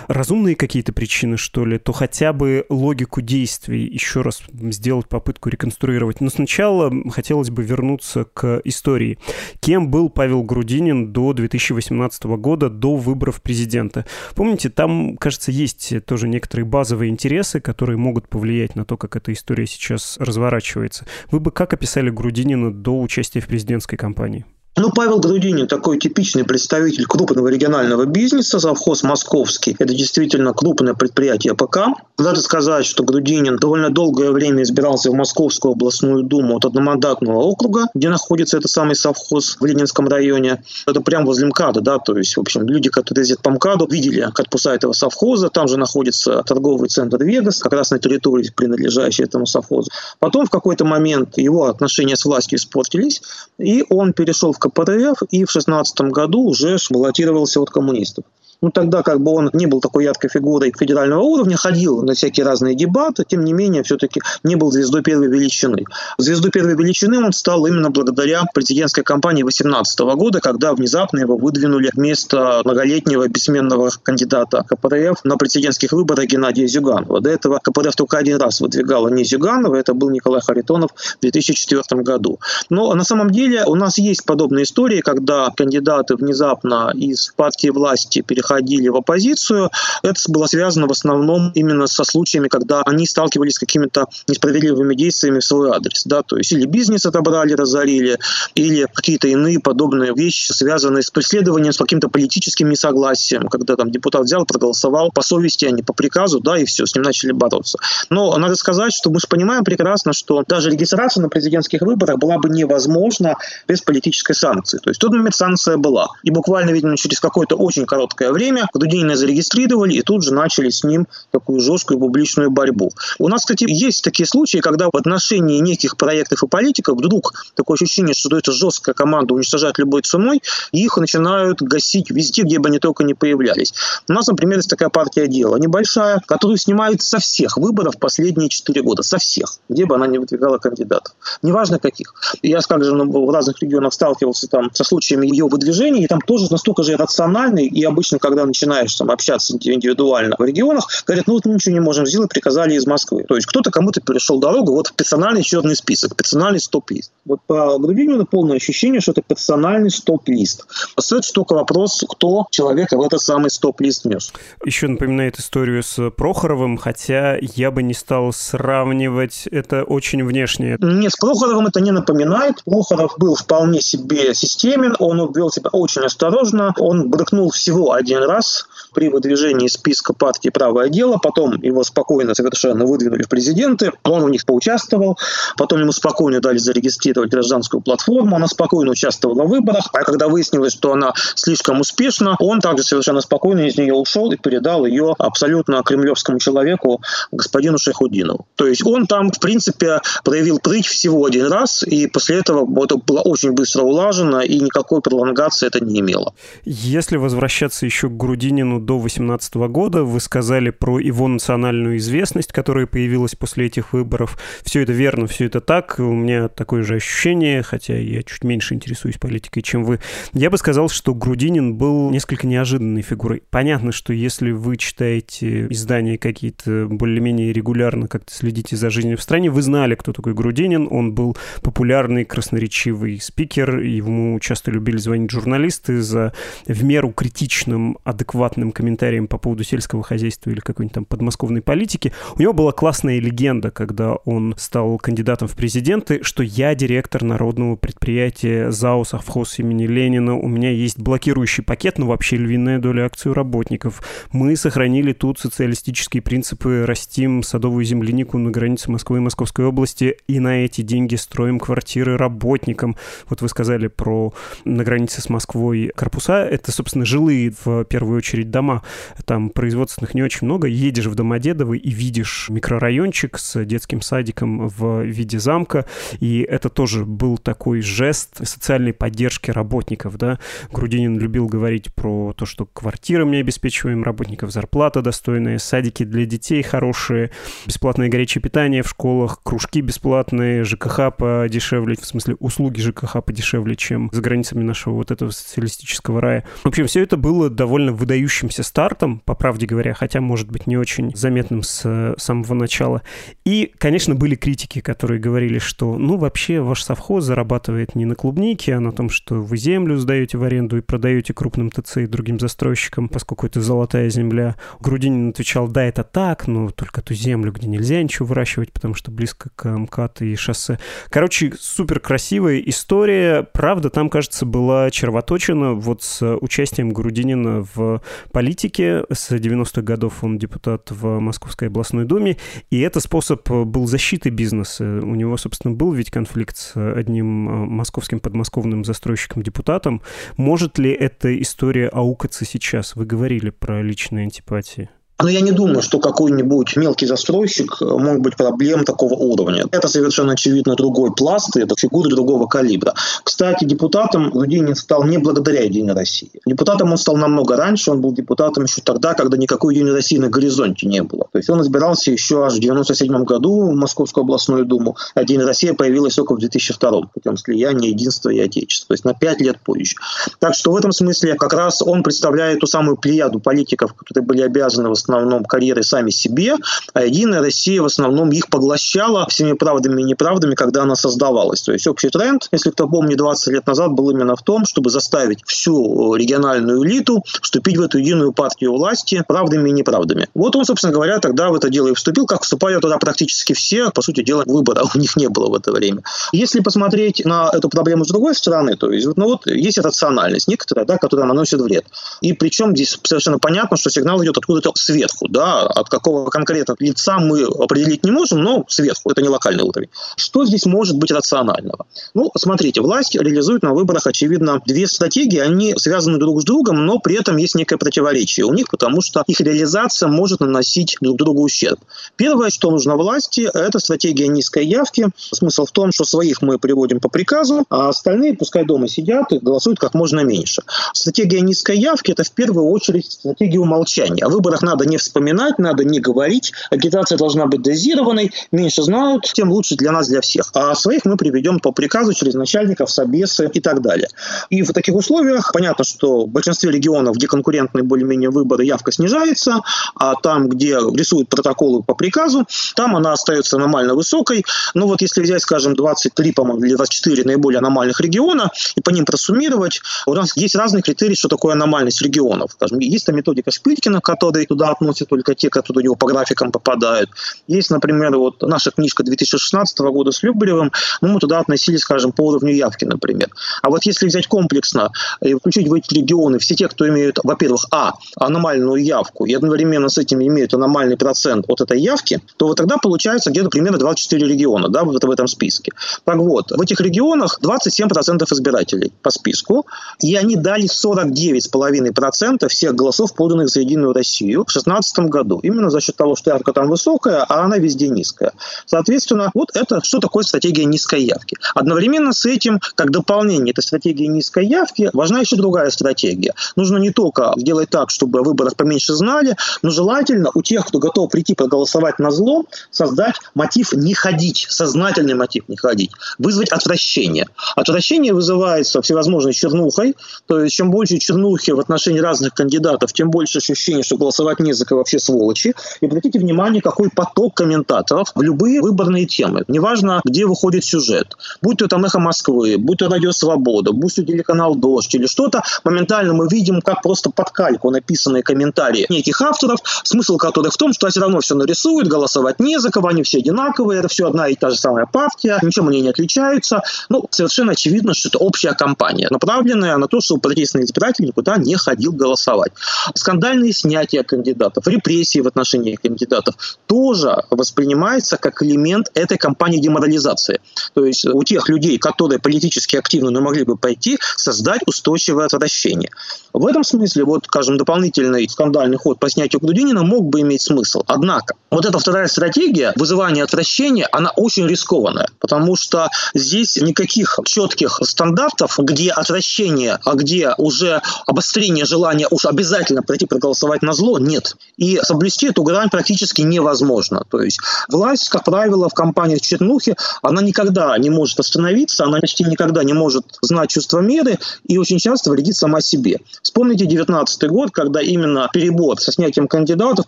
разумные 0.07 0.55
какие-то 0.55 0.93
причины, 0.93 1.37
что 1.37 1.65
ли, 1.65 1.77
то 1.77 1.91
хотя 1.91 2.33
бы 2.33 2.65
логику 2.69 3.21
действий 3.21 3.85
еще 3.85 4.21
раз 4.21 4.41
сделать 4.71 5.07
попытку 5.07 5.49
реконструировать. 5.49 6.21
Но 6.21 6.29
сначала 6.29 6.91
хотелось 7.11 7.49
бы 7.49 7.63
вернуться 7.63 8.25
к 8.25 8.61
истории. 8.63 9.17
Кем 9.59 9.89
был 9.89 10.09
Павел 10.09 10.43
Грудинин 10.43 11.13
до 11.13 11.33
2018 11.33 12.23
года, 12.23 12.69
до 12.69 12.95
выборов 12.95 13.41
президента? 13.43 14.05
Помните, 14.35 14.69
там, 14.69 15.17
кажется, 15.17 15.51
есть 15.51 15.93
тоже 16.05 16.27
некоторые 16.27 16.65
базовые 16.65 17.11
интересы, 17.11 17.59
которые 17.59 17.97
могут 17.97 18.27
повлиять 18.27 18.75
на 18.75 18.85
то, 18.85 18.97
как 18.97 19.15
эта 19.15 19.31
история 19.33 19.67
сейчас 19.67 20.17
разворачивается. 20.19 21.05
Вы 21.29 21.39
бы 21.39 21.51
как 21.51 21.73
описали 21.73 22.09
Грудинина 22.09 22.73
до 22.73 22.99
участия 22.99 23.39
в 23.41 23.47
президентской 23.47 23.97
кампании? 23.97 24.45
Ну, 24.75 24.89
Павел 24.89 25.19
Грудинин 25.19 25.67
такой 25.67 25.99
типичный 25.99 26.43
представитель 26.43 27.05
крупного 27.05 27.47
регионального 27.47 28.05
бизнеса, 28.05 28.59
совхоз 28.59 29.03
московский. 29.03 29.75
Это 29.77 29.93
действительно 29.93 30.51
крупное 30.51 30.95
предприятие 30.95 31.53
ПК. 31.53 31.89
Надо 32.17 32.41
сказать, 32.41 32.83
что 32.83 33.03
Грудинин 33.03 33.57
довольно 33.57 33.91
долгое 33.91 34.31
время 34.31 34.63
избирался 34.63 35.11
в 35.11 35.13
Московскую 35.13 35.73
областную 35.73 36.23
думу 36.23 36.57
от 36.57 36.65
одномандатного 36.65 37.37
округа, 37.37 37.85
где 37.93 38.09
находится 38.09 38.57
этот 38.57 38.71
самый 38.71 38.95
совхоз 38.95 39.57
в 39.59 39.65
Ленинском 39.65 40.07
районе. 40.07 40.63
Это 40.87 41.01
прямо 41.01 41.27
возле 41.27 41.45
МКАДа, 41.47 41.81
да, 41.81 41.99
то 41.99 42.17
есть, 42.17 42.35
в 42.35 42.39
общем, 42.39 42.67
люди, 42.67 42.89
которые 42.89 43.21
ездят 43.21 43.43
по 43.43 43.51
МКАДу, 43.51 43.85
видели 43.85 44.27
корпуса 44.33 44.73
этого 44.73 44.93
совхоза. 44.93 45.49
Там 45.49 45.67
же 45.67 45.77
находится 45.77 46.41
торговый 46.41 46.89
центр 46.89 47.23
Вегас, 47.23 47.59
как 47.59 47.73
раз 47.73 47.91
на 47.91 47.99
территории, 47.99 48.51
принадлежащей 48.55 49.25
этому 49.25 49.45
совхозу. 49.45 49.91
Потом 50.17 50.47
в 50.47 50.49
какой-то 50.49 50.83
момент 50.83 51.37
его 51.37 51.65
отношения 51.65 52.15
с 52.15 52.25
властью 52.25 52.57
испортились, 52.57 53.21
и 53.59 53.85
он 53.89 54.13
перешел 54.13 54.51
в 54.51 54.62
КПРФ 54.63 55.23
и 55.29 55.43
в 55.43 55.51
2016 55.51 56.01
году 56.01 56.41
уже 56.41 56.77
баллотировался 56.89 57.59
от 57.59 57.69
коммунистов. 57.69 58.23
Ну, 58.63 58.71
тогда 58.71 59.03
как 59.03 59.19
бы 59.19 59.31
он 59.31 59.49
не 59.51 59.65
был 59.65 59.81
такой 59.81 60.05
яркой 60.05 60.29
фигурой 60.29 60.71
федерального 60.71 61.21
уровня, 61.21 61.57
ходил 61.57 62.01
на 62.01 62.13
всякие 62.13 62.45
разные 62.45 62.75
дебаты, 62.75 63.25
тем 63.27 63.43
не 63.43 63.51
менее, 63.51 63.83
все-таки 63.83 64.21
не 64.41 64.55
был 64.55 64.71
звездой 64.71 65.03
первой 65.03 65.27
величины. 65.27 65.83
Звездой 66.17 66.49
первой 66.49 66.75
величины 66.75 67.17
он 67.19 67.33
стал 67.33 67.65
именно 67.65 67.89
благодаря 67.89 68.43
президентской 68.53 69.03
кампании 69.03 69.43
2018 69.43 69.99
года, 70.15 70.39
когда 70.39 70.73
внезапно 70.73 71.19
его 71.19 71.35
выдвинули 71.35 71.89
вместо 71.93 72.61
многолетнего 72.63 73.27
бессменного 73.27 73.91
кандидата 74.01 74.63
КПРФ 74.65 75.25
на 75.25 75.35
президентских 75.35 75.91
выборах 75.91 76.27
Геннадия 76.27 76.65
Зюганова. 76.65 77.19
До 77.19 77.29
этого 77.29 77.59
КПРФ 77.61 77.93
только 77.97 78.17
один 78.17 78.37
раз 78.37 78.61
выдвигала 78.61 79.09
не 79.09 79.25
Зюганова, 79.25 79.75
это 79.75 79.93
был 79.93 80.09
Николай 80.09 80.39
Харитонов 80.39 80.91
в 80.95 81.19
2004 81.19 82.01
году. 82.01 82.39
Но 82.69 82.93
на 82.93 83.03
самом 83.03 83.29
деле 83.29 83.65
у 83.65 83.75
нас 83.75 83.97
есть 83.97 84.23
подобные 84.23 84.63
истории, 84.63 85.01
когда 85.01 85.51
кандидаты 85.53 86.15
внезапно 86.15 86.93
из 86.95 87.33
партии 87.35 87.67
власти 87.67 88.21
переходили 88.21 88.52
переходили 88.53 88.89
в 88.89 88.95
оппозицию, 88.95 89.69
это 90.03 90.19
было 90.29 90.45
связано 90.47 90.87
в 90.87 90.91
основном 90.91 91.51
именно 91.55 91.87
со 91.87 92.03
случаями, 92.03 92.47
когда 92.47 92.81
они 92.83 93.05
сталкивались 93.05 93.53
с 93.53 93.59
какими-то 93.59 94.05
несправедливыми 94.27 94.95
действиями 94.95 95.39
в 95.39 95.45
свой 95.45 95.71
адрес. 95.71 96.03
Да? 96.05 96.21
То 96.23 96.37
есть 96.37 96.51
или 96.51 96.65
бизнес 96.65 97.05
отобрали, 97.05 97.53
разорили, 97.53 98.19
или 98.55 98.87
какие-то 98.93 99.27
иные 99.27 99.59
подобные 99.59 100.13
вещи, 100.13 100.51
связанные 100.51 101.03
с 101.03 101.11
преследованием, 101.11 101.73
с 101.73 101.77
каким-то 101.77 102.09
политическим 102.09 102.69
несогласием, 102.69 103.47
когда 103.47 103.75
там 103.75 103.91
депутат 103.91 104.23
взял, 104.23 104.45
проголосовал 104.45 105.11
по 105.11 105.21
совести, 105.21 105.65
а 105.65 105.71
не 105.71 105.83
по 105.83 105.93
приказу, 105.93 106.39
да, 106.39 106.57
и 106.57 106.65
все, 106.65 106.85
с 106.85 106.95
ним 106.95 107.03
начали 107.03 107.31
бороться. 107.31 107.77
Но 108.09 108.37
надо 108.37 108.55
сказать, 108.55 108.93
что 108.93 109.09
мы 109.09 109.19
же 109.19 109.27
понимаем 109.27 109.63
прекрасно, 109.63 110.13
что 110.13 110.43
даже 110.47 110.69
регистрация 110.69 111.21
на 111.21 111.29
президентских 111.29 111.81
выборах 111.81 112.17
была 112.17 112.37
бы 112.37 112.49
невозможна 112.49 113.35
без 113.67 113.81
политической 113.81 114.33
санкции. 114.33 114.77
То 114.77 114.89
есть 114.89 114.99
тот 114.99 115.11
момент 115.11 115.35
санкция 115.35 115.77
была. 115.77 116.07
И 116.23 116.31
буквально, 116.31 116.71
видимо, 116.71 116.97
через 116.97 117.19
какое-то 117.19 117.55
очень 117.55 117.85
короткое 117.85 118.31
время 118.31 118.42
время 118.43 118.67
Грудинина 118.73 119.15
зарегистрировали 119.15 119.93
и 119.93 120.01
тут 120.01 120.23
же 120.23 120.33
начали 120.33 120.69
с 120.69 120.83
ним 120.83 121.07
такую 121.31 121.61
жесткую 121.61 121.99
публичную 121.99 122.51
борьбу. 122.51 122.91
У 123.19 123.27
нас, 123.27 123.41
кстати, 123.41 123.65
есть 123.67 124.03
такие 124.03 124.27
случаи, 124.27 124.57
когда 124.57 124.87
в 124.91 124.95
отношении 124.95 125.59
неких 125.59 125.97
проектов 125.97 126.43
и 126.43 126.47
политиков 126.47 126.97
вдруг 126.97 127.33
такое 127.55 127.75
ощущение, 127.75 128.13
что 128.13 128.37
это 128.37 128.51
жесткая 128.51 128.93
команда 128.93 129.33
уничтожает 129.33 129.77
любой 129.79 130.01
ценой, 130.01 130.41
и 130.71 130.83
их 130.83 130.97
начинают 130.97 131.61
гасить 131.61 132.11
везде, 132.11 132.43
где 132.43 132.59
бы 132.59 132.69
они 132.69 132.79
только 132.79 133.03
не 133.03 133.13
появлялись. 133.13 133.73
У 134.09 134.13
нас, 134.13 134.27
например, 134.27 134.57
есть 134.57 134.69
такая 134.69 134.89
партия 134.89 135.27
«Дело» 135.27 135.55
небольшая, 135.55 136.21
которую 136.25 136.57
снимают 136.57 137.01
со 137.01 137.19
всех 137.19 137.57
выборов 137.57 137.97
последние 137.97 138.49
четыре 138.49 138.81
года, 138.81 139.03
со 139.03 139.17
всех, 139.17 139.57
где 139.69 139.85
бы 139.85 139.95
она 139.95 140.07
не 140.07 140.17
выдвигала 140.17 140.57
кандидатов. 140.57 141.15
Неважно 141.41 141.79
каких. 141.79 142.13
Я, 142.41 142.61
скажем, 142.61 143.09
в 143.09 143.31
разных 143.31 143.61
регионах 143.61 143.93
сталкивался 143.93 144.47
там 144.47 144.73
со 144.73 144.83
случаями 144.83 145.27
ее 145.27 145.47
выдвижения, 145.47 146.03
и 146.03 146.07
там 146.07 146.19
тоже 146.19 146.47
настолько 146.51 146.83
же 146.83 146.97
рациональный, 146.97 147.67
и 147.67 147.83
обычно, 147.83 148.19
когда 148.23 148.45
начинаешь 148.45 148.95
там, 148.95 149.11
общаться 149.11 149.53
индивидуально 149.53 150.35
в 150.39 150.43
регионах, 150.43 150.87
говорят, 151.05 151.27
ну 151.27 151.33
вот 151.33 151.45
мы 151.45 151.55
ничего 151.55 151.73
не 151.73 151.81
можем 151.81 152.05
сделать, 152.05 152.29
приказали 152.29 152.73
из 152.73 152.87
Москвы. 152.87 153.25
То 153.27 153.35
есть 153.35 153.45
кто-то 153.47 153.69
кому-то 153.69 153.99
перешел 153.99 154.39
дорогу, 154.39 154.71
вот 154.71 154.93
персональный 154.95 155.43
черный 155.43 155.75
список, 155.75 156.15
персональный 156.15 156.61
стоп-лист. 156.61 157.11
Вот 157.25 157.41
по 157.45 157.77
Грудинину 157.77 158.25
полное 158.25 158.57
ощущение, 158.57 159.01
что 159.01 159.11
это 159.11 159.21
персональный 159.21 159.91
стоп-лист. 159.91 160.65
Остается 160.95 161.33
только 161.33 161.53
вопрос, 161.53 162.03
кто 162.09 162.47
человека 162.49 162.97
в 162.97 163.01
этот 163.01 163.21
самый 163.21 163.49
стоп-лист 163.49 164.05
внес. 164.05 164.31
Еще 164.63 164.87
напоминает 164.87 165.37
историю 165.37 165.83
с 165.83 166.09
Прохоровым, 166.11 166.77
хотя 166.77 167.37
я 167.41 167.71
бы 167.71 167.83
не 167.83 167.93
стал 167.93 168.31
сравнивать, 168.31 169.47
это 169.51 169.83
очень 169.83 170.23
внешнее. 170.23 170.77
Нет, 170.79 171.11
с 171.11 171.17
Прохоровым 171.17 171.67
это 171.67 171.81
не 171.81 171.91
напоминает. 171.91 172.63
Прохоров 172.63 173.15
был 173.17 173.35
вполне 173.35 173.81
себе 173.81 174.33
системен, 174.33 174.95
он 174.99 175.29
вел 175.33 175.49
себя 175.51 175.69
очень 175.73 176.03
осторожно, 176.03 176.73
он 176.77 177.09
брыкнул 177.09 177.49
всего 177.51 177.91
один 177.91 178.12
раз 178.19 178.67
при 178.93 179.09
выдвижении 179.09 179.67
списка 179.67 180.13
партии 180.13 180.49
«Правое 180.49 180.89
дело», 180.89 181.17
потом 181.17 181.61
его 181.61 181.83
спокойно 181.83 182.33
совершенно 182.33 182.85
выдвинули 182.85 183.23
в 183.23 183.29
президенты, 183.29 183.91
он 184.03 184.23
у 184.23 184.29
них 184.29 184.45
поучаствовал, 184.45 185.17
потом 185.57 185.81
ему 185.81 185.91
спокойно 185.91 186.39
дали 186.39 186.57
зарегистрировать 186.57 187.31
гражданскую 187.31 187.81
платформу, 187.81 188.35
она 188.35 188.47
спокойно 188.47 188.91
участвовала 188.91 189.43
в 189.43 189.49
выборах, 189.49 189.89
а 189.93 190.03
когда 190.03 190.27
выяснилось, 190.27 190.73
что 190.73 190.93
она 190.93 191.13
слишком 191.35 191.81
успешна, 191.81 192.35
он 192.39 192.59
также 192.59 192.83
совершенно 192.83 193.21
спокойно 193.21 193.61
из 193.61 193.77
нее 193.77 193.93
ушел 193.93 194.31
и 194.31 194.37
передал 194.37 194.85
ее 194.85 195.15
абсолютно 195.17 195.81
кремлевскому 195.83 196.39
человеку, 196.39 197.01
господину 197.31 197.77
Шейхудинову. 197.77 198.45
То 198.55 198.67
есть 198.67 198.85
он 198.85 199.07
там, 199.07 199.31
в 199.31 199.39
принципе, 199.39 200.01
проявил 200.23 200.59
прыть 200.59 200.87
всего 200.87 201.25
один 201.25 201.47
раз, 201.47 201.83
и 201.83 202.07
после 202.07 202.39
этого 202.39 202.67
это 202.83 202.97
было 202.97 203.21
очень 203.21 203.51
быстро 203.51 203.83
улажено, 203.83 204.41
и 204.41 204.59
никакой 204.59 205.01
пролонгации 205.01 205.67
это 205.67 205.83
не 205.83 205.99
имело. 205.99 206.33
Если 206.65 207.17
возвращаться 207.17 207.85
еще 207.85 208.09
к 208.09 208.17
Грудинину 208.17 208.79
до 208.85 208.99
2018 208.99 209.55
года, 209.55 210.03
вы 210.03 210.19
сказали 210.19 210.69
про 210.69 210.99
его 210.99 211.27
национальную 211.27 211.97
известность, 211.97 212.51
которая 212.51 212.85
появилась 212.85 213.35
после 213.35 213.67
этих 213.67 213.93
выборов. 213.93 214.37
Все 214.63 214.81
это 214.81 214.91
верно, 214.91 215.27
все 215.27 215.45
это 215.45 215.61
так. 215.61 215.95
У 215.99 216.13
меня 216.13 216.49
такое 216.49 216.83
же 216.83 216.95
ощущение, 216.95 217.63
хотя 217.63 217.97
я 217.97 218.23
чуть 218.23 218.43
меньше 218.43 218.73
интересуюсь 218.73 219.17
политикой, 219.17 219.61
чем 219.61 219.83
вы. 219.83 219.99
Я 220.33 220.49
бы 220.49 220.57
сказал, 220.57 220.89
что 220.89 221.13
Грудинин 221.13 221.75
был 221.75 222.09
несколько 222.09 222.45
неожиданной 222.47 223.01
фигурой. 223.01 223.43
Понятно, 223.49 223.91
что 223.91 224.13
если 224.13 224.51
вы 224.51 224.77
читаете 224.77 225.67
издания 225.67 226.17
какие-то 226.17 226.87
более-менее 226.89 227.53
регулярно, 227.53 228.07
как-то 228.07 228.33
следите 228.33 228.75
за 228.75 228.89
жизнью 228.89 229.17
в 229.17 229.21
стране, 229.21 229.49
вы 229.49 229.61
знали, 229.61 229.95
кто 229.95 230.11
такой 230.11 230.33
Грудинин. 230.33 230.87
Он 230.91 231.13
был 231.13 231.37
популярный, 231.61 232.25
красноречивый 232.25 233.19
спикер, 233.21 233.79
ему 233.79 234.39
часто 234.39 234.71
любили 234.71 234.97
звонить 234.97 235.31
журналисты 235.31 236.01
за 236.01 236.33
в 236.67 236.83
меру 236.83 237.11
критичным, 237.11 237.97
адекватным 238.03 238.71
комментарием 238.73 239.27
по 239.27 239.37
поводу 239.37 239.63
сельского 239.63 240.03
хозяйства 240.03 240.49
или 240.49 240.59
какой-нибудь 240.59 240.93
там 240.93 241.05
подмосковной 241.05 241.61
политики. 241.61 242.11
У 242.35 242.41
него 242.41 242.53
была 242.53 242.71
классная 242.71 243.19
легенда, 243.19 243.71
когда 243.71 244.15
он 244.25 244.55
стал 244.57 244.97
кандидатом 244.97 245.47
в 245.47 245.55
президенты, 245.55 246.19
что 246.23 246.43
я 246.43 246.75
директор 246.75 247.23
народного 247.23 247.75
предприятия 247.75 248.71
ЗАО 248.71 249.03
«Совхоз» 249.03 249.59
имени 249.59 249.85
Ленина, 249.85 250.35
у 250.35 250.47
меня 250.47 250.71
есть 250.71 250.99
блокирующий 250.99 251.63
пакет, 251.63 251.97
но 251.97 252.07
вообще 252.07 252.37
львиная 252.37 252.79
доля 252.79 253.05
акций 253.05 253.31
у 253.31 253.33
работников. 253.33 254.01
Мы 254.31 254.55
сохранили 254.55 255.13
тут 255.13 255.39
социалистические 255.39 256.21
принципы, 256.21 256.85
растим 256.85 257.43
садовую 257.43 257.85
землянику 257.85 258.37
на 258.37 258.51
границе 258.51 258.91
Москвы 258.91 259.17
и 259.17 259.21
Московской 259.21 259.65
области, 259.65 260.17
и 260.27 260.39
на 260.39 260.65
эти 260.65 260.81
деньги 260.81 261.15
строим 261.15 261.59
квартиры 261.59 262.17
работникам. 262.17 262.95
Вот 263.29 263.41
вы 263.41 263.49
сказали 263.49 263.87
про 263.87 264.33
на 264.65 264.83
границе 264.83 265.21
с 265.21 265.29
Москвой 265.29 265.91
корпуса. 265.95 266.45
Это, 266.45 266.71
собственно, 266.71 267.05
жилые 267.05 267.53
в 267.63 267.83
первую 267.85 268.17
очередь 268.17 268.49
дома 268.49 268.62
дома, 268.63 268.81
там 269.25 269.49
производственных 269.49 270.13
не 270.13 270.23
очень 270.23 270.45
много, 270.45 270.67
едешь 270.67 271.07
в 271.07 271.15
Домодедово 271.15 271.73
и 271.73 271.89
видишь 271.89 272.47
микрорайончик 272.49 273.37
с 273.37 273.63
детским 273.65 274.01
садиком 274.01 274.69
в 274.69 275.01
виде 275.03 275.37
замка, 275.37 275.85
и 276.19 276.41
это 276.41 276.69
тоже 276.69 277.05
был 277.05 277.37
такой 277.37 277.81
жест 277.81 278.47
социальной 278.47 278.93
поддержки 278.93 279.51
работников, 279.51 280.17
да. 280.17 280.39
Грудинин 280.71 281.19
любил 281.19 281.47
говорить 281.47 281.93
про 281.93 282.33
то, 282.33 282.45
что 282.45 282.65
квартиры 282.65 283.25
мы 283.25 283.39
обеспечиваем 283.39 284.03
работников, 284.03 284.51
зарплата 284.51 285.01
достойная, 285.01 285.57
садики 285.57 286.03
для 286.03 286.25
детей 286.25 286.63
хорошие, 286.63 287.31
бесплатное 287.65 288.07
горячее 288.07 288.41
питание 288.41 288.81
в 288.81 288.89
школах, 288.89 289.41
кружки 289.43 289.81
бесплатные, 289.81 290.63
ЖКХ 290.63 291.15
подешевле, 291.17 291.95
в 291.99 292.05
смысле 292.05 292.35
услуги 292.39 292.79
ЖКХ 292.79 293.23
подешевле, 293.25 293.75
чем 293.75 294.09
за 294.13 294.21
границами 294.21 294.63
нашего 294.63 294.93
вот 294.93 295.11
этого 295.11 295.31
социалистического 295.31 296.21
рая. 296.21 296.45
В 296.63 296.67
общем, 296.67 296.87
все 296.87 297.01
это 297.01 297.17
было 297.17 297.49
довольно 297.49 297.91
выдающимся 297.91 298.52
стартом, 298.61 299.19
по 299.19 299.33
правде 299.33 299.65
говоря, 299.65 299.93
хотя, 299.95 300.21
может 300.21 300.51
быть, 300.51 300.67
не 300.67 300.77
очень 300.77 301.15
заметным 301.15 301.63
с 301.63 301.81
э, 301.85 302.13
самого 302.17 302.53
начала. 302.53 303.01
И, 303.45 303.73
конечно, 303.77 304.13
были 304.13 304.35
критики, 304.35 304.81
которые 304.81 305.19
говорили, 305.19 305.57
что, 305.57 305.97
ну, 305.97 306.17
вообще, 306.17 306.59
ваш 306.59 306.83
совхоз 306.83 307.23
зарабатывает 307.23 307.95
не 307.95 308.05
на 308.05 308.15
клубнике, 308.15 308.75
а 308.75 308.79
на 308.79 308.91
том, 308.91 309.09
что 309.09 309.35
вы 309.41 309.57
землю 309.57 309.97
сдаете 309.97 310.37
в 310.37 310.43
аренду 310.43 310.77
и 310.77 310.81
продаете 310.81 311.33
крупным 311.33 311.71
ТЦ 311.71 311.97
и 311.97 312.05
другим 312.05 312.39
застройщикам, 312.39 313.09
поскольку 313.09 313.47
это 313.47 313.61
золотая 313.61 314.09
земля. 314.09 314.55
Грудинин 314.79 315.29
отвечал, 315.29 315.67
да, 315.67 315.83
это 315.85 316.03
так, 316.03 316.47
но 316.47 316.69
только 316.69 317.01
ту 317.01 317.13
землю, 317.13 317.51
где 317.51 317.67
нельзя 317.67 318.03
ничего 318.03 318.27
выращивать, 318.27 318.71
потому 318.71 318.93
что 318.93 319.09
близко 319.11 319.49
к 319.55 319.67
МКАД 319.69 320.21
и 320.21 320.35
шоссе. 320.35 320.79
Короче, 321.09 321.53
супер 321.59 321.99
красивая 321.99 322.59
история. 322.59 323.43
Правда, 323.43 323.89
там, 323.89 324.09
кажется, 324.09 324.45
была 324.45 324.91
червоточина 324.91 325.73
вот 325.73 326.03
с 326.03 326.35
участием 326.37 326.91
Грудинина 326.91 327.65
в 327.73 328.01
политике. 328.33 329.05
С 329.09 329.31
90-х 329.31 329.81
годов 329.81 330.23
он 330.23 330.37
депутат 330.37 330.91
в 330.91 331.19
Московской 331.19 331.69
областной 331.69 332.03
думе. 332.03 332.37
И 332.69 332.81
это 332.81 332.99
способ 332.99 333.49
был 333.49 333.87
защиты 333.87 334.29
бизнеса. 334.29 334.83
У 334.83 335.15
него, 335.15 335.37
собственно, 335.37 335.73
был 335.73 335.93
ведь 335.93 336.11
конфликт 336.11 336.57
с 336.57 336.73
одним 336.75 337.47
э, 337.47 337.65
московским 337.67 338.19
подмосковным 338.19 338.83
застройщиком-депутатом. 338.83 340.01
Может 340.35 340.79
ли 340.79 340.91
эта 340.91 341.39
история 341.41 341.87
аукаться 341.87 342.43
сейчас? 342.43 342.95
Вы 342.95 343.05
говорили 343.05 343.51
про 343.51 343.81
личные 343.81 344.23
антипатии. 344.23 344.89
Но 345.23 345.29
я 345.29 345.39
не 345.39 345.51
думаю, 345.51 345.81
что 345.81 345.99
какой-нибудь 345.99 346.75
мелкий 346.75 347.05
застройщик 347.05 347.77
э, 347.81 347.85
мог 347.85 348.19
быть 348.19 348.35
проблем 348.35 348.83
такого 348.83 349.13
уровня. 349.13 349.65
Это 349.71 349.87
совершенно 349.87 350.33
очевидно 350.33 350.75
другой 350.75 351.13
пласт, 351.13 351.55
это 351.55 351.75
фигуры 351.77 352.09
другого 352.09 352.45
калибра. 352.45 352.93
Кстати, 353.23 353.63
депутатом 353.63 354.31
Грудинин 354.31 354.75
стал 354.75 355.05
не 355.05 355.17
благодаря 355.17 355.61
Единой 355.61 355.93
России. 355.93 356.29
Депутатом 356.45 356.91
он 356.91 356.97
стал 356.97 357.15
намного 357.15 357.55
раньше, 357.55 357.91
он 357.91 358.01
был 358.01 358.11
депутатом 358.11 358.65
еще 358.65 358.81
тогда, 358.81 359.13
когда 359.13 359.37
никакой 359.37 359.75
Единой 359.75 359.93
России 359.93 360.17
на 360.17 360.27
горизонте 360.27 360.87
не 360.87 361.01
было. 361.01 361.29
То 361.31 361.37
есть 361.37 361.49
он 361.49 361.61
избирался 361.61 362.11
еще 362.11 362.45
аж 362.45 362.55
в 362.55 362.59
97 362.59 363.23
году 363.23 363.71
в 363.71 363.75
Московскую 363.75 364.23
областную 364.23 364.65
думу, 364.65 364.97
а 365.15 365.21
Единая 365.21 365.45
Россия 365.45 365.73
появилась 365.73 366.15
только 366.15 366.35
в 366.35 366.39
2002 366.39 367.01
путем 367.13 367.37
слияния 367.37 367.91
единства 367.91 368.29
и 368.29 368.39
отечества, 368.39 368.89
то 368.89 368.93
есть 368.95 369.05
на 369.05 369.13
пять 369.13 369.39
лет 369.39 369.57
позже. 369.63 369.95
Так 370.39 370.53
что 370.53 370.73
в 370.73 370.75
этом 370.75 370.91
смысле 370.91 371.35
как 371.35 371.53
раз 371.53 371.81
он 371.81 372.03
представляет 372.03 372.59
ту 372.59 372.67
самую 372.67 372.97
плеяду 372.97 373.39
политиков, 373.39 373.93
которые 373.93 374.25
были 374.25 374.41
обязаны 374.41 374.89
в 374.89 374.91
основном 375.13 375.45
карьеры 375.45 375.83
сами 375.83 376.09
себе, 376.09 376.55
а 376.93 377.03
Единая 377.03 377.41
Россия 377.41 377.81
в 377.81 377.85
основном 377.85 378.31
их 378.31 378.49
поглощала 378.49 379.27
всеми 379.29 379.53
правдами 379.53 380.01
и 380.01 380.05
неправдами, 380.05 380.55
когда 380.55 380.83
она 380.83 380.95
создавалась. 380.95 381.61
То 381.61 381.71
есть 381.71 381.87
общий 381.87 382.09
тренд, 382.09 382.47
если 382.51 382.71
кто 382.71 382.87
помнит, 382.87 383.17
20 383.17 383.53
лет 383.53 383.67
назад 383.67 383.91
был 383.91 384.09
именно 384.11 384.35
в 384.35 384.41
том, 384.41 384.65
чтобы 384.65 384.89
заставить 384.89 385.39
всю 385.45 386.15
региональную 386.15 386.83
элиту 386.85 387.23
вступить 387.41 387.77
в 387.77 387.81
эту 387.81 387.99
единую 387.99 388.33
партию 388.33 388.73
власти 388.73 389.23
правдами 389.27 389.69
и 389.69 389.73
неправдами. 389.73 390.27
Вот 390.33 390.55
он, 390.55 390.65
собственно 390.65 390.93
говоря, 390.93 391.19
тогда 391.19 391.49
в 391.49 391.55
это 391.55 391.69
дело 391.69 391.89
и 391.89 391.93
вступил, 391.93 392.25
как 392.25 392.43
вступали 392.43 392.79
туда 392.79 392.97
практически 392.97 393.53
все. 393.53 393.91
По 393.91 394.01
сути 394.01 394.23
дела, 394.23 394.43
выбора 394.45 394.83
у 394.95 394.97
них 394.97 395.15
не 395.15 395.29
было 395.29 395.49
в 395.49 395.55
это 395.55 395.71
время. 395.71 396.01
Если 396.31 396.59
посмотреть 396.61 397.23
на 397.25 397.49
эту 397.53 397.69
проблему 397.69 398.05
с 398.05 398.07
другой 398.07 398.35
стороны, 398.35 398.75
то 398.75 398.91
есть, 398.91 399.07
ну 399.15 399.25
вот 399.25 399.45
есть 399.45 399.77
рациональность 399.77 400.47
некоторая, 400.47 400.85
да, 400.85 400.97
которая 400.97 401.27
наносит 401.27 401.61
вред. 401.61 401.85
И 402.21 402.33
причем 402.33 402.75
здесь 402.75 402.99
совершенно 403.03 403.39
понятно, 403.39 403.77
что 403.77 403.89
сигнал 403.89 404.23
идет 404.23 404.37
откуда-то 404.37 404.71
сверху 404.75 405.02
сверху, 405.03 405.27
да, 405.29 405.61
от 405.61 405.89
какого 405.89 406.29
конкретно 406.29 406.75
лица 406.79 407.19
мы 407.19 407.43
определить 407.43 408.03
не 408.03 408.11
можем, 408.11 408.41
но 408.41 408.65
сверху, 408.67 409.09
это 409.09 409.21
не 409.21 409.29
локальный 409.29 409.63
уровень. 409.63 409.89
Что 410.15 410.45
здесь 410.45 410.65
может 410.65 410.97
быть 410.97 411.11
рационального? 411.11 411.85
Ну, 412.13 412.31
смотрите, 412.37 412.81
власть 412.81 413.15
реализует 413.15 413.63
на 413.63 413.73
выборах, 413.73 414.07
очевидно, 414.07 414.61
две 414.65 414.87
стратегии, 414.87 415.39
они 415.39 415.73
связаны 415.77 416.17
друг 416.17 416.41
с 416.41 416.45
другом, 416.45 416.85
но 416.85 416.99
при 416.99 417.19
этом 417.19 417.37
есть 417.37 417.55
некое 417.55 417.77
противоречие 417.77 418.45
у 418.45 418.53
них, 418.53 418.69
потому 418.69 419.01
что 419.01 419.23
их 419.27 419.39
реализация 419.39 420.07
может 420.07 420.39
наносить 420.39 420.97
друг 421.01 421.17
другу 421.17 421.43
ущерб. 421.43 421.79
Первое, 422.15 422.49
что 422.49 422.71
нужно 422.71 422.95
власти, 422.95 423.49
это 423.53 423.79
стратегия 423.79 424.27
низкой 424.27 424.65
явки. 424.65 425.07
Смысл 425.17 425.65
в 425.65 425.71
том, 425.71 425.91
что 425.91 426.05
своих 426.05 426.41
мы 426.41 426.59
приводим 426.59 426.99
по 426.99 427.09
приказу, 427.09 427.65
а 427.69 427.89
остальные 427.89 428.35
пускай 428.35 428.65
дома 428.65 428.87
сидят 428.87 429.31
и 429.31 429.39
голосуют 429.39 429.79
как 429.79 429.93
можно 429.93 430.21
меньше. 430.21 430.63
Стратегия 430.93 431.41
низкой 431.41 431.77
явки– 431.77 432.11
это 432.13 432.23
в 432.23 432.31
первую 432.31 432.69
очередь 432.69 433.11
стратегия 433.11 433.59
умолчания. 433.59 434.25
О 434.25 434.29
выборах 434.29 434.61
надо 434.61 434.82
не 434.85 434.97
вспоминать, 434.97 435.59
надо 435.59 435.83
не 435.83 435.99
говорить. 435.99 436.53
Агитация 436.69 437.17
должна 437.17 437.45
быть 437.45 437.61
дозированной. 437.61 438.31
Меньше 438.51 438.83
знают, 438.83 439.23
тем 439.33 439.51
лучше 439.51 439.75
для 439.75 439.91
нас, 439.91 440.07
для 440.07 440.21
всех. 440.21 440.51
А 440.53 440.75
своих 440.75 441.05
мы 441.05 441.17
приведем 441.17 441.59
по 441.59 441.71
приказу 441.71 442.13
через 442.13 442.33
начальников, 442.33 442.91
собесы 442.91 443.49
и 443.53 443.59
так 443.59 443.81
далее. 443.81 444.09
И 444.49 444.61
в 444.61 444.73
таких 444.73 444.95
условиях 444.95 445.51
понятно, 445.53 445.83
что 445.83 446.25
в 446.25 446.29
большинстве 446.29 446.71
регионов, 446.71 447.15
где 447.15 447.27
конкурентные 447.27 447.83
более-менее 447.83 448.29
выборы, 448.29 448.65
явка 448.65 448.91
снижается, 448.91 449.61
а 449.95 450.15
там, 450.15 450.49
где 450.49 450.77
рисуют 450.93 451.29
протоколы 451.29 451.83
по 451.83 451.95
приказу, 451.95 452.45
там 452.75 452.95
она 452.95 453.13
остается 453.13 453.57
аномально 453.57 453.95
высокой. 453.95 454.45
Ну 454.73 454.87
вот 454.87 455.01
если 455.01 455.21
взять, 455.21 455.41
скажем, 455.41 455.75
23, 455.75 456.31
по-моему, 456.31 456.63
или 456.63 456.75
24 456.75 457.23
наиболее 457.23 457.59
аномальных 457.59 457.99
региона 458.01 458.51
и 458.75 458.81
по 458.81 458.89
ним 458.89 459.05
просуммировать, 459.05 459.81
у 460.05 460.13
нас 460.13 460.35
есть 460.35 460.55
разные 460.55 460.81
критерии, 460.81 461.15
что 461.15 461.27
такое 461.27 461.53
аномальность 461.53 462.01
регионов. 462.01 462.51
Скажем, 462.51 462.79
есть 462.79 463.05
там 463.05 463.15
методика 463.15 463.51
Шпилькина, 463.51 464.01
который 464.01 464.45
туда 464.45 464.72
относят 464.73 465.09
только 465.09 465.35
те, 465.35 465.49
которые 465.49 465.81
у 465.81 465.83
него 465.85 465.95
по 465.95 466.07
графикам 466.07 466.51
попадают. 466.51 467.09
Есть, 467.47 467.71
например, 467.71 468.17
вот 468.17 468.41
наша 468.41 468.71
книжка 468.71 469.03
2016 469.03 469.79
года 469.79 470.11
с 470.11 470.23
Любаревым, 470.23 470.71
ну, 471.01 471.07
мы 471.07 471.19
туда 471.19 471.39
относились, 471.39 471.81
скажем, 471.81 472.11
по 472.11 472.27
уровню 472.27 472.53
явки, 472.53 472.85
например. 472.85 473.29
А 473.61 473.69
вот 473.69 473.85
если 473.85 474.07
взять 474.07 474.27
комплексно 474.27 474.91
и 475.21 475.33
включить 475.33 475.67
в 475.67 475.73
эти 475.73 475.93
регионы 475.93 476.39
все 476.39 476.55
те, 476.55 476.67
кто 476.67 476.87
имеют, 476.87 477.19
во-первых, 477.23 477.65
а, 477.71 477.93
аномальную 478.17 478.83
явку, 478.83 479.25
и 479.25 479.33
одновременно 479.33 479.89
с 479.89 479.97
этим 479.97 480.21
имеют 480.21 480.53
аномальный 480.53 480.97
процент 480.97 481.45
от 481.47 481.61
этой 481.61 481.79
явки, 481.79 482.21
то 482.37 482.47
вот 482.47 482.57
тогда 482.57 482.77
получается 482.77 483.29
где-то 483.31 483.49
примерно 483.49 483.77
24 483.77 484.27
региона 484.27 484.69
да, 484.69 484.83
в, 484.83 484.91
в 484.91 485.11
этом 485.11 485.27
списке. 485.27 485.71
Так 486.03 486.17
вот, 486.17 486.51
в 486.51 486.61
этих 486.61 486.79
регионах 486.81 487.39
27% 487.41 488.23
избирателей 488.31 488.91
по 489.01 489.09
списку, 489.09 489.65
и 489.99 490.15
они 490.15 490.35
дали 490.35 490.65
49,5% 490.65 492.47
всех 492.47 492.75
голосов, 492.75 493.15
поданных 493.15 493.49
за 493.49 493.61
Единую 493.61 493.93
Россию 493.93 494.45
в 494.47 494.51
2016 494.63 494.99
году. 495.09 495.39
Именно 495.43 495.69
за 495.69 495.81
счет 495.81 495.95
того, 495.95 496.15
что 496.15 496.31
явка 496.31 496.53
там 496.53 496.67
высокая, 496.67 497.25
а 497.27 497.43
она 497.43 497.57
везде 497.57 497.89
низкая. 497.89 498.33
Соответственно, 498.65 499.31
вот 499.33 499.49
это 499.55 499.81
что 499.83 499.99
такое 499.99 500.23
стратегия 500.23 500.65
низкой 500.65 501.03
явки. 501.03 501.37
Одновременно 501.53 502.13
с 502.13 502.25
этим, 502.25 502.59
как 502.75 502.91
дополнение 502.91 503.51
этой 503.51 503.63
стратегии 503.63 504.05
низкой 504.05 504.45
явки, 504.45 504.89
важна 504.93 505.19
еще 505.19 505.35
другая 505.35 505.69
стратегия. 505.69 506.33
Нужно 506.55 506.77
не 506.77 506.91
только 506.91 507.33
сделать 507.37 507.69
так, 507.69 507.89
чтобы 507.89 508.19
о 508.19 508.23
выборах 508.23 508.55
поменьше 508.55 508.93
знали, 508.93 509.35
но 509.61 509.69
желательно 509.69 510.29
у 510.33 510.41
тех, 510.41 510.65
кто 510.65 510.79
готов 510.79 511.09
прийти 511.11 511.35
проголосовать 511.35 511.99
на 511.99 512.11
зло, 512.11 512.45
создать 512.71 513.15
мотив 513.35 513.73
не 513.73 513.93
ходить, 513.93 514.47
сознательный 514.49 515.13
мотив 515.13 515.47
не 515.47 515.57
ходить, 515.57 515.91
вызвать 516.17 516.49
отвращение. 516.49 517.27
Отвращение 517.55 518.13
вызывается 518.13 518.81
всевозможной 518.81 519.33
чернухой, 519.33 519.95
то 520.27 520.41
есть 520.41 520.55
чем 520.55 520.71
больше 520.71 520.97
чернухи 520.97 521.51
в 521.51 521.59
отношении 521.59 521.99
разных 521.99 522.33
кандидатов, 522.33 522.93
тем 522.93 523.09
больше 523.09 523.39
ощущение, 523.39 523.83
что 523.83 523.97
голосовать 523.97 524.39
не 524.39 524.52
кого 524.61 524.79
вообще 524.79 524.99
сволочи. 524.99 525.53
И 525.81 525.85
обратите 525.85 526.19
внимание, 526.19 526.61
какой 526.61 526.89
поток 526.89 527.35
комментаторов 527.35 528.11
в 528.15 528.21
любые 528.21 528.61
выборные 528.61 529.05
темы. 529.05 529.43
Неважно, 529.47 530.01
где 530.03 530.25
выходит 530.25 530.63
сюжет. 530.63 531.17
Будь 531.41 531.57
то 531.57 531.67
там 531.67 531.85
«Эхо 531.85 531.99
Москвы», 531.99 532.57
будь 532.57 532.79
то 532.79 532.89
«Радио 532.89 533.11
Свобода», 533.11 533.71
будь 533.71 533.95
то 533.95 534.03
телеканал 534.03 534.55
«Дождь» 534.55 534.93
или 534.95 535.07
что-то, 535.07 535.43
моментально 535.63 536.13
мы 536.13 536.27
видим, 536.29 536.61
как 536.61 536.81
просто 536.81 537.09
под 537.09 537.29
кальку 537.31 537.69
написанные 537.69 538.23
комментарии 538.23 538.85
неких 538.89 539.21
авторов, 539.21 539.59
смысл 539.83 540.17
которых 540.17 540.53
в 540.53 540.57
том, 540.57 540.73
что 540.73 540.87
все 540.89 540.99
равно 540.99 541.19
все 541.19 541.35
нарисуют, 541.35 541.87
голосовать 541.87 542.39
не 542.39 542.59
за 542.59 542.69
кого, 542.71 542.89
они 542.89 543.03
все 543.03 543.19
одинаковые, 543.19 543.79
это 543.79 543.87
все 543.87 544.07
одна 544.07 544.27
и 544.27 544.35
та 544.35 544.49
же 544.49 544.57
самая 544.57 544.85
партия, 544.85 545.39
ничем 545.41 545.67
они 545.67 545.81
не 545.81 545.89
отличаются. 545.89 546.61
Ну, 546.89 547.05
совершенно 547.09 547.53
очевидно, 547.53 547.93
что 547.93 548.09
это 548.09 548.17
общая 548.17 548.53
кампания, 548.53 549.07
направленная 549.09 549.77
на 549.77 549.87
то, 549.87 550.01
чтобы 550.01 550.21
протестный 550.21 550.63
избиратель 550.63 551.05
никуда 551.05 551.37
не 551.37 551.55
ходил 551.55 551.91
голосовать. 551.91 552.51
Скандальные 552.95 553.53
снятия 553.53 554.03
кандидатов, 554.03 554.42
репрессии 554.65 555.19
в 555.19 555.27
отношении 555.27 555.75
кандидатов 555.75 556.35
тоже 556.67 557.23
воспринимается 557.29 558.17
как 558.17 558.41
элемент 558.41 558.89
этой 558.93 559.17
кампании 559.17 559.59
деморализации. 559.59 560.39
То 560.73 560.85
есть 560.85 561.05
у 561.05 561.23
тех 561.23 561.49
людей, 561.49 561.77
которые 561.77 562.19
политически 562.19 562.75
активны, 562.75 563.11
но 563.11 563.21
могли 563.21 563.43
бы 563.43 563.57
пойти, 563.57 563.97
создать 564.15 564.61
устойчивое 564.65 565.25
отвращение. 565.25 565.89
В 566.33 566.47
этом 566.47 566.63
смысле, 566.63 567.03
вот, 567.03 567.25
скажем, 567.25 567.57
дополнительный 567.57 568.27
скандальный 568.27 568.77
ход 568.77 568.99
по 568.99 569.09
снятию 569.09 569.39
Грудинина 569.41 569.83
мог 569.83 570.05
бы 570.05 570.21
иметь 570.21 570.41
смысл. 570.41 570.83
Однако, 570.87 571.35
вот 571.51 571.65
эта 571.65 571.77
вторая 571.77 572.07
стратегия 572.07 572.73
вызывания 572.75 573.23
отвращения, 573.23 573.87
она 573.91 574.11
очень 574.15 574.47
рискованная, 574.47 575.07
потому 575.19 575.55
что 575.55 575.89
здесь 576.13 576.55
никаких 576.55 577.19
четких 577.25 577.79
стандартов, 577.83 578.57
где 578.59 578.91
отвращение, 578.91 579.79
а 579.85 579.93
где 579.93 580.33
уже 580.37 580.81
обострение 581.05 581.65
желания 581.65 582.07
уж 582.09 582.25
обязательно 582.25 582.81
пройти 582.81 583.05
проголосовать 583.05 583.61
на 583.61 583.73
зло, 583.73 583.99
нет. 583.99 584.32
И 584.57 584.77
соблюсти 584.83 585.27
эту 585.27 585.43
грань 585.43 585.69
практически 585.69 586.21
невозможно. 586.21 587.03
То 587.09 587.21
есть 587.21 587.39
власть, 587.69 588.09
как 588.09 588.23
правило, 588.23 588.69
в 588.69 588.73
компаниях 588.73 589.21
чернухи, 589.21 589.75
она 590.01 590.21
никогда 590.21 590.77
не 590.77 590.89
может 590.89 591.19
остановиться, 591.19 591.85
она 591.85 591.99
почти 591.99 592.23
никогда 592.23 592.63
не 592.63 592.73
может 592.73 593.05
знать 593.21 593.49
чувство 593.49 593.79
меры 593.79 594.17
и 594.47 594.57
очень 594.57 594.79
часто 594.79 595.11
вредит 595.11 595.35
сама 595.35 595.61
себе. 595.61 595.99
Вспомните 596.21 596.65
19 596.65 597.29
год, 597.29 597.51
когда 597.51 597.81
именно 597.81 598.29
перебор 598.33 598.79
со 598.79 598.91
снятием 598.91 599.27
кандидатов 599.27 599.87